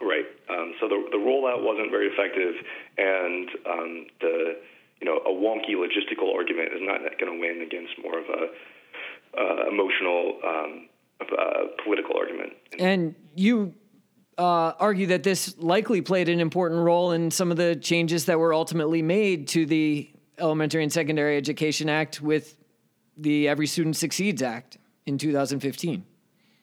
Right. 0.00 0.26
Um, 0.48 0.74
so 0.80 0.88
the 0.88 1.08
the 1.10 1.18
rollout 1.46 1.62
wasn't 1.62 1.90
very 1.90 2.08
effective, 2.08 2.54
and 2.98 3.48
um, 3.66 4.06
the 4.20 4.56
you 5.00 5.06
know 5.06 5.18
a 5.18 5.32
wonky 5.32 5.74
logistical 5.74 6.34
argument 6.34 6.72
is 6.72 6.80
not 6.82 7.00
going 7.18 7.32
to 7.32 7.38
win 7.38 7.62
against 7.62 7.92
more 8.02 8.18
of 8.18 8.24
a 8.26 9.38
uh, 9.38 9.68
emotional 9.70 10.38
um, 10.44 10.88
uh, 11.20 11.84
political 11.84 12.16
argument. 12.16 12.52
And 12.78 13.14
you 13.34 13.74
uh, 14.38 14.72
argue 14.78 15.06
that 15.08 15.22
this 15.22 15.56
likely 15.58 16.00
played 16.00 16.28
an 16.28 16.40
important 16.40 16.80
role 16.80 17.12
in 17.12 17.30
some 17.30 17.50
of 17.50 17.56
the 17.56 17.76
changes 17.76 18.26
that 18.26 18.38
were 18.38 18.52
ultimately 18.52 19.02
made 19.02 19.48
to 19.48 19.66
the 19.66 20.10
Elementary 20.38 20.82
and 20.82 20.92
Secondary 20.92 21.36
Education 21.36 21.88
Act 21.88 22.20
with 22.20 22.56
the 23.16 23.48
Every 23.48 23.66
Student 23.66 23.96
Succeeds 23.96 24.42
Act 24.42 24.76
in 25.06 25.16
2015. 25.16 26.04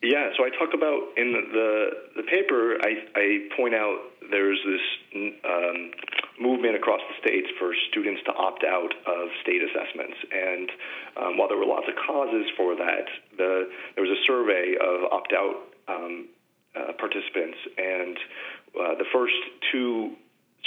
Yeah, 0.03 0.29
so 0.37 0.43
I 0.43 0.49
talk 0.49 0.73
about 0.75 1.17
in 1.17 1.31
the 1.31 1.89
the 2.17 2.23
paper. 2.23 2.77
I, 2.83 3.07
I 3.15 3.47
point 3.55 3.73
out 3.73 3.97
there's 4.31 4.59
this 4.65 4.85
um, 5.45 5.91
movement 6.39 6.75
across 6.75 7.01
the 7.09 7.15
states 7.21 7.47
for 7.59 7.73
students 7.89 8.21
to 8.25 8.33
opt 8.33 8.63
out 8.63 8.93
of 9.07 9.29
state 9.41 9.61
assessments, 9.61 10.17
and 10.31 10.69
um, 11.17 11.37
while 11.37 11.47
there 11.47 11.57
were 11.57 11.65
lots 11.65 11.87
of 11.87 11.95
causes 11.95 12.45
for 12.57 12.75
that, 12.75 13.05
the 13.37 13.69
there 13.95 14.03
was 14.03 14.11
a 14.11 14.21
survey 14.25 14.75
of 14.79 15.11
opt 15.11 15.33
out 15.33 15.55
um, 15.87 16.27
uh, 16.75 16.93
participants, 16.97 17.57
and 17.77 18.17
uh, 18.73 18.95
the 18.97 19.05
first 19.13 19.37
two 19.71 20.15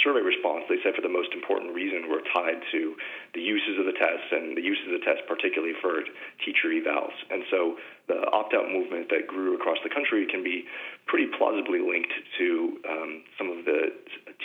survey 0.03 0.21
response, 0.21 0.65
they 0.69 0.77
said 0.85 0.93
for 0.93 1.01
the 1.01 1.11
most 1.11 1.33
important 1.33 1.73
reason 1.73 2.05
were 2.09 2.21
tied 2.33 2.61
to 2.71 2.93
the 3.33 3.41
uses 3.41 3.81
of 3.81 3.85
the 3.89 3.97
tests 3.97 4.29
and 4.31 4.53
the 4.53 4.61
uses 4.61 4.85
of 4.93 5.01
the 5.01 5.05
test, 5.05 5.25
particularly 5.25 5.73
for 5.81 6.05
teacher 6.45 6.69
evals. 6.69 7.13
And 7.33 7.43
so 7.49 7.77
the 8.07 8.29
opt 8.29 8.53
out 8.53 8.69
movement 8.69 9.09
that 9.09 9.25
grew 9.25 9.57
across 9.57 9.77
the 9.81 9.89
country 9.89 10.27
can 10.29 10.43
be 10.43 10.69
pretty 11.09 11.27
plausibly 11.37 11.81
linked 11.81 12.13
to 12.37 12.77
um, 12.85 13.11
some 13.37 13.49
of 13.49 13.65
the 13.65 13.89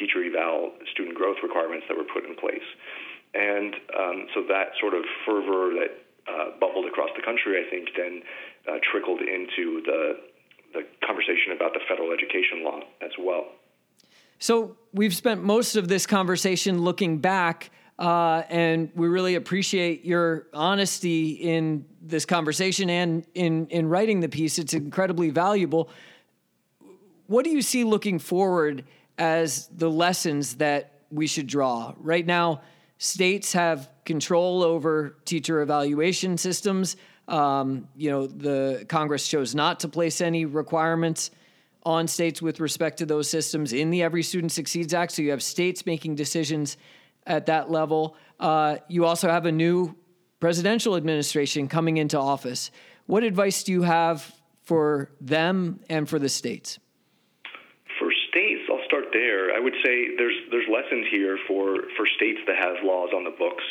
teacher 0.00 0.24
eval 0.24 0.72
student 0.92 1.14
growth 1.16 1.36
requirements 1.42 1.84
that 1.88 1.96
were 1.96 2.08
put 2.08 2.24
in 2.24 2.34
place. 2.34 2.64
And 3.34 3.76
um, 3.96 4.18
so 4.32 4.44
that 4.48 4.72
sort 4.80 4.94
of 4.96 5.04
fervor 5.24 5.72
that 5.80 5.92
uh, 6.28 6.56
bubbled 6.60 6.86
across 6.86 7.10
the 7.16 7.22
country, 7.22 7.60
I 7.60 7.68
think, 7.68 7.88
then 7.96 8.22
uh, 8.68 8.78
trickled 8.80 9.20
into 9.20 9.82
the 9.84 10.32
the 10.72 10.88
conversation 11.04 11.52
about 11.52 11.74
the 11.74 11.84
federal 11.84 12.12
education 12.16 12.64
law 12.64 12.80
as 13.04 13.12
well. 13.20 13.52
So 14.42 14.76
we've 14.92 15.14
spent 15.14 15.44
most 15.44 15.76
of 15.76 15.86
this 15.86 16.04
conversation 16.04 16.82
looking 16.82 17.18
back, 17.18 17.70
uh, 17.96 18.42
and 18.48 18.90
we 18.96 19.06
really 19.06 19.36
appreciate 19.36 20.04
your 20.04 20.48
honesty 20.52 21.30
in 21.30 21.84
this 22.00 22.26
conversation 22.26 22.90
and 22.90 23.24
in 23.34 23.68
in 23.68 23.88
writing 23.88 24.18
the 24.18 24.28
piece. 24.28 24.58
It's 24.58 24.74
incredibly 24.74 25.30
valuable. 25.30 25.90
What 27.28 27.44
do 27.44 27.50
you 27.50 27.62
see 27.62 27.84
looking 27.84 28.18
forward 28.18 28.82
as 29.16 29.68
the 29.68 29.88
lessons 29.88 30.56
that 30.56 31.02
we 31.12 31.28
should 31.28 31.46
draw? 31.46 31.94
Right 31.98 32.26
now, 32.26 32.62
states 32.98 33.52
have 33.52 33.90
control 34.04 34.64
over 34.64 35.18
teacher 35.24 35.60
evaluation 35.60 36.36
systems. 36.36 36.96
Um, 37.28 37.86
you 37.94 38.10
know, 38.10 38.26
the 38.26 38.86
Congress 38.88 39.28
chose 39.28 39.54
not 39.54 39.78
to 39.80 39.88
place 39.88 40.20
any 40.20 40.46
requirements 40.46 41.30
on 41.84 42.06
states 42.06 42.40
with 42.40 42.60
respect 42.60 42.98
to 42.98 43.06
those 43.06 43.28
systems 43.28 43.72
in 43.72 43.90
the 43.90 44.02
Every 44.02 44.22
Student 44.22 44.52
Succeeds 44.52 44.94
Act. 44.94 45.12
So 45.12 45.22
you 45.22 45.30
have 45.30 45.42
states 45.42 45.84
making 45.86 46.14
decisions 46.14 46.76
at 47.26 47.46
that 47.46 47.70
level. 47.70 48.16
Uh, 48.38 48.76
you 48.88 49.04
also 49.04 49.28
have 49.28 49.46
a 49.46 49.52
new 49.52 49.94
presidential 50.40 50.96
administration 50.96 51.68
coming 51.68 51.96
into 51.96 52.18
office. 52.18 52.70
What 53.06 53.22
advice 53.22 53.62
do 53.62 53.72
you 53.72 53.82
have 53.82 54.32
for 54.62 55.10
them 55.20 55.80
and 55.88 56.08
for 56.08 56.18
the 56.18 56.28
states? 56.28 56.78
For 57.98 58.10
states, 58.30 58.62
I'll 58.70 58.84
start 58.86 59.06
there. 59.12 59.54
I 59.54 59.60
would 59.60 59.74
say 59.84 60.16
there's 60.16 60.34
there's 60.50 60.66
lessons 60.70 61.06
here 61.10 61.38
for, 61.46 61.76
for 61.96 62.06
states 62.16 62.40
that 62.46 62.56
have 62.56 62.82
laws 62.82 63.10
on 63.14 63.24
the 63.24 63.30
books 63.30 63.64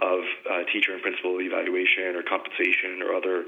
of 0.00 0.20
uh, 0.50 0.64
teacher 0.72 0.94
and 0.94 1.02
principal 1.02 1.40
evaluation 1.40 2.16
or 2.16 2.22
compensation 2.22 3.02
or 3.02 3.14
other 3.14 3.44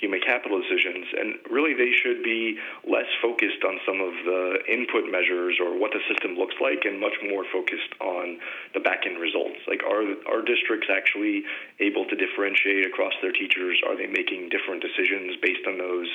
human 0.00 0.20
capital 0.20 0.62
decisions. 0.62 1.06
And 1.18 1.38
really, 1.50 1.74
they 1.74 1.90
should 1.92 2.22
be 2.22 2.58
less 2.86 3.10
focused 3.20 3.62
on 3.66 3.78
some 3.84 4.00
of 4.00 4.14
the 4.24 4.62
input 4.70 5.10
measures 5.10 5.58
or 5.58 5.76
what 5.76 5.90
the 5.90 6.00
system 6.06 6.38
looks 6.38 6.54
like 6.62 6.86
and 6.86 7.00
much 7.00 7.18
more 7.26 7.44
focused 7.52 7.92
on 8.00 8.38
the 8.74 8.80
back 8.80 9.06
end 9.06 9.18
results. 9.18 9.58
Like, 9.66 9.82
are, 9.82 10.06
are 10.30 10.42
districts 10.42 10.88
actually 10.90 11.42
able 11.80 12.06
to 12.06 12.14
differentiate 12.14 12.86
across 12.86 13.14
their 13.20 13.32
teachers? 13.32 13.80
Are 13.86 13.96
they 13.96 14.06
making 14.06 14.48
different 14.48 14.82
decisions 14.82 15.36
based 15.42 15.66
on 15.66 15.78
those? 15.78 16.10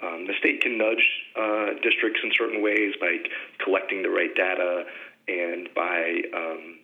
Um, 0.00 0.26
the 0.26 0.34
state 0.38 0.60
can 0.60 0.78
nudge 0.78 1.04
uh, 1.36 1.78
districts 1.82 2.20
in 2.22 2.30
certain 2.36 2.62
ways 2.62 2.94
by 3.00 3.18
collecting 3.62 4.02
the 4.02 4.10
right 4.10 4.32
data 4.34 4.84
and 5.28 5.68
by 5.74 6.22
um, 6.32 6.78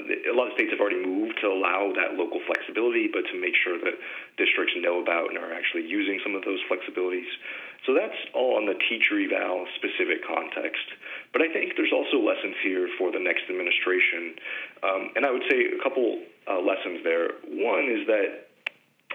a 0.00 0.34
lot 0.34 0.48
of 0.48 0.54
states 0.54 0.70
have 0.70 0.80
already 0.80 1.04
moved 1.04 1.38
to 1.40 1.48
allow 1.48 1.92
that 1.94 2.18
local 2.18 2.40
flexibility, 2.46 3.08
but 3.08 3.22
to 3.30 3.34
make 3.38 3.54
sure 3.54 3.78
that 3.78 3.94
districts 4.36 4.74
know 4.78 5.00
about 5.00 5.30
and 5.30 5.38
are 5.38 5.52
actually 5.52 5.86
using 5.86 6.20
some 6.22 6.34
of 6.34 6.42
those 6.44 6.58
flexibilities. 6.66 7.28
So 7.86 7.92
that's 7.92 8.16
all 8.32 8.56
on 8.56 8.66
the 8.66 8.74
teacher 8.88 9.20
eval 9.20 9.66
specific 9.76 10.24
context. 10.24 10.84
But 11.32 11.42
I 11.42 11.52
think 11.52 11.76
there's 11.76 11.92
also 11.92 12.16
lessons 12.16 12.56
here 12.62 12.88
for 12.96 13.12
the 13.12 13.20
next 13.20 13.44
administration. 13.48 14.34
Um, 14.82 15.02
and 15.16 15.22
I 15.26 15.30
would 15.30 15.44
say 15.50 15.68
a 15.68 15.80
couple 15.82 16.22
uh, 16.48 16.60
lessons 16.60 17.04
there. 17.04 17.36
One 17.44 17.84
is 17.84 18.06
that 18.08 18.28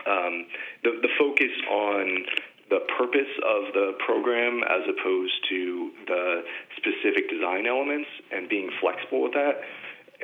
um, 0.05 0.45
the, 0.83 1.01
the 1.01 1.11
focus 1.17 1.51
on 1.69 2.25
the 2.69 2.85
purpose 2.97 3.33
of 3.41 3.73
the 3.73 3.97
program 4.05 4.61
as 4.63 4.85
opposed 4.85 5.33
to 5.49 5.89
the 6.05 6.43
specific 6.77 7.29
design 7.29 7.65
elements 7.65 8.09
and 8.31 8.47
being 8.47 8.69
flexible 8.79 9.23
with 9.23 9.33
that 9.33 9.61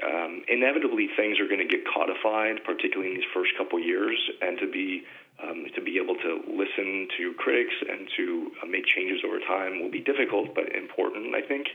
um, 0.04 0.44
inevitably 0.48 1.08
things 1.16 1.40
are 1.40 1.48
going 1.48 1.64
to 1.64 1.68
get 1.68 1.86
codified, 1.88 2.64
particularly 2.66 3.12
in 3.12 3.18
these 3.18 3.30
first 3.34 3.52
couple 3.58 3.80
years, 3.80 4.18
and 4.42 4.58
to 4.60 4.70
be 4.70 5.04
um, 5.44 5.66
to 5.76 5.82
be 5.82 5.98
able 5.98 6.16
to 6.16 6.40
listen 6.48 7.10
to 7.18 7.34
critics 7.38 7.74
and 7.90 8.08
to 8.16 8.52
uh, 8.64 8.66
make 8.66 8.86
changes 8.86 9.20
over 9.26 9.40
time 9.40 9.82
will 9.82 9.92
be 9.92 10.00
difficult 10.00 10.56
but 10.56 10.74
important, 10.74 11.36
I 11.36 11.42
think. 11.42 11.68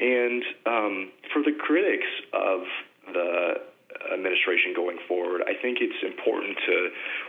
And 0.00 0.42
um, 0.64 1.12
for 1.32 1.42
the 1.42 1.52
critics 1.52 2.08
of 2.32 2.60
the 3.12 3.54
administration 4.22 4.70
going 4.70 5.02
forward. 5.10 5.42
I 5.42 5.58
think 5.58 5.82
it's 5.82 5.98
important 6.06 6.54
to. 6.66 6.74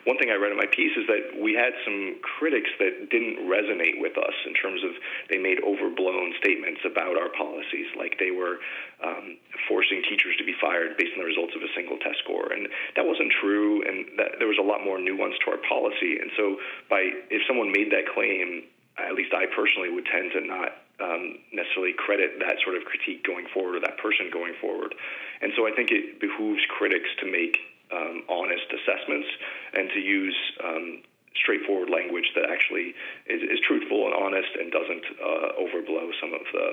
One 0.06 0.21
thing 0.21 0.29
I 0.29 0.38
read 0.38 0.53
in 0.53 0.60
my 0.62 0.69
piece 0.69 0.93
is 0.93 1.10
that 1.10 1.34
we 1.34 1.58
had 1.58 1.73
some 1.82 2.21
critics 2.21 2.69
that 2.77 3.10
didn't 3.10 3.49
resonate 3.49 3.97
with 3.97 4.13
us 4.17 4.38
in 4.45 4.53
terms 4.53 4.86
of 4.86 4.93
they 5.34 5.41
made 5.41 5.58
overblown 5.65 6.38
statements 6.38 6.86
about 6.86 7.17
our 7.17 7.34
policies, 7.34 7.89
like 7.97 8.21
they 8.21 8.29
were 8.29 8.62
um, 9.01 9.41
forcing 9.65 10.06
teachers 10.06 10.38
to 10.38 10.45
be 10.45 10.53
fired 10.62 10.93
based 10.95 11.17
on 11.17 11.25
the 11.25 11.29
results 11.29 11.58
of 11.58 11.65
a 11.65 11.71
single 11.73 11.97
test 11.97 12.21
score, 12.21 12.53
and 12.53 12.69
that 12.95 13.06
wasn't 13.06 13.34
true. 13.41 13.82
And 13.82 14.13
that, 14.21 14.38
there 14.38 14.47
was 14.47 14.62
a 14.62 14.65
lot 14.65 14.86
more 14.86 15.01
nuance 15.01 15.34
to 15.45 15.51
our 15.51 15.62
policy. 15.65 16.21
And 16.21 16.29
so, 16.38 16.62
by 16.89 17.10
if 17.34 17.41
someone 17.49 17.73
made 17.73 17.89
that 17.89 18.06
claim, 18.13 18.69
at 19.01 19.17
least 19.17 19.34
I 19.34 19.49
personally 19.49 19.89
would 19.89 20.06
tend 20.06 20.32
to 20.38 20.41
not 20.45 20.86
um, 21.03 21.43
necessarily 21.51 21.93
credit 21.93 22.39
that 22.39 22.55
sort 22.63 22.79
of 22.79 22.87
critique 22.87 23.27
going 23.27 23.45
forward 23.53 23.75
or 23.75 23.81
that 23.81 23.99
person 23.99 24.31
going 24.31 24.55
forward. 24.61 24.95
And 25.41 25.51
so 25.57 25.67
I 25.67 25.71
think 25.75 25.91
it 25.91 26.19
behooves 26.23 26.63
critics 26.71 27.09
to 27.19 27.25
make 27.27 27.59
um, 27.91 28.23
honest 28.29 28.65
assessments 28.71 29.27
and 29.73 29.89
to 29.91 29.99
use 29.99 30.35
um, 30.63 31.03
straightforward 31.35 31.89
language 31.89 32.25
that 32.35 32.49
actually 32.49 32.95
is, 33.27 33.41
is, 33.43 33.59
truthful 33.67 34.05
and 34.05 34.15
honest 34.15 34.49
and 34.59 34.71
doesn't 34.71 35.05
uh, 35.19 35.61
overblow 35.61 36.09
some 36.21 36.33
of 36.33 36.41
the 36.53 36.67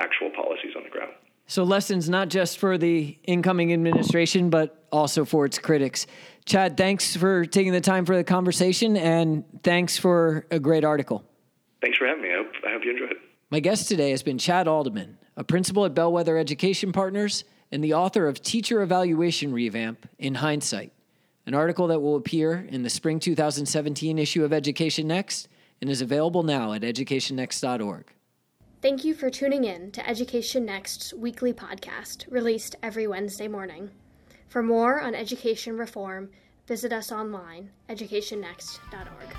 actual 0.00 0.30
policies 0.30 0.72
on 0.76 0.82
the 0.82 0.90
ground. 0.90 1.12
So, 1.46 1.64
lessons 1.64 2.08
not 2.08 2.28
just 2.28 2.58
for 2.58 2.78
the 2.78 3.18
incoming 3.24 3.72
administration, 3.72 4.50
but 4.50 4.84
also 4.90 5.24
for 5.24 5.44
its 5.44 5.58
critics. 5.58 6.06
Chad, 6.44 6.76
thanks 6.76 7.16
for 7.16 7.44
taking 7.44 7.72
the 7.72 7.80
time 7.80 8.04
for 8.04 8.16
the 8.16 8.24
conversation 8.24 8.96
and 8.96 9.44
thanks 9.62 9.98
for 9.98 10.46
a 10.50 10.58
great 10.58 10.84
article. 10.84 11.24
Thanks 11.80 11.98
for 11.98 12.06
having 12.06 12.22
me. 12.22 12.30
I 12.32 12.36
hope, 12.36 12.52
I 12.66 12.72
hope 12.72 12.84
you 12.84 12.92
enjoyed 12.92 13.10
it. 13.12 13.31
My 13.52 13.60
guest 13.60 13.86
today 13.86 14.12
has 14.12 14.22
been 14.22 14.38
Chad 14.38 14.66
Aldeman, 14.66 15.16
a 15.36 15.44
principal 15.44 15.84
at 15.84 15.92
Bellwether 15.92 16.38
Education 16.38 16.90
Partners 16.90 17.44
and 17.70 17.84
the 17.84 17.92
author 17.92 18.26
of 18.26 18.40
Teacher 18.40 18.80
Evaluation 18.80 19.52
Revamp 19.52 20.08
in 20.18 20.36
Hindsight, 20.36 20.90
an 21.44 21.52
article 21.52 21.88
that 21.88 22.00
will 22.00 22.16
appear 22.16 22.66
in 22.70 22.82
the 22.82 22.88
spring 22.88 23.20
2017 23.20 24.18
issue 24.18 24.42
of 24.42 24.54
Education 24.54 25.06
Next 25.06 25.48
and 25.82 25.90
is 25.90 26.00
available 26.00 26.42
now 26.42 26.72
at 26.72 26.80
educationnext.org. 26.80 28.06
Thank 28.80 29.04
you 29.04 29.12
for 29.12 29.28
tuning 29.28 29.64
in 29.64 29.90
to 29.90 30.08
Education 30.08 30.66
Next's 30.66 31.12
weekly 31.12 31.52
podcast, 31.52 32.24
released 32.32 32.76
every 32.82 33.06
Wednesday 33.06 33.48
morning. 33.48 33.90
For 34.48 34.62
more 34.62 35.02
on 35.02 35.14
education 35.14 35.76
reform, 35.76 36.30
visit 36.66 36.90
us 36.90 37.12
online, 37.12 37.68
educationnext.org. 37.90 39.36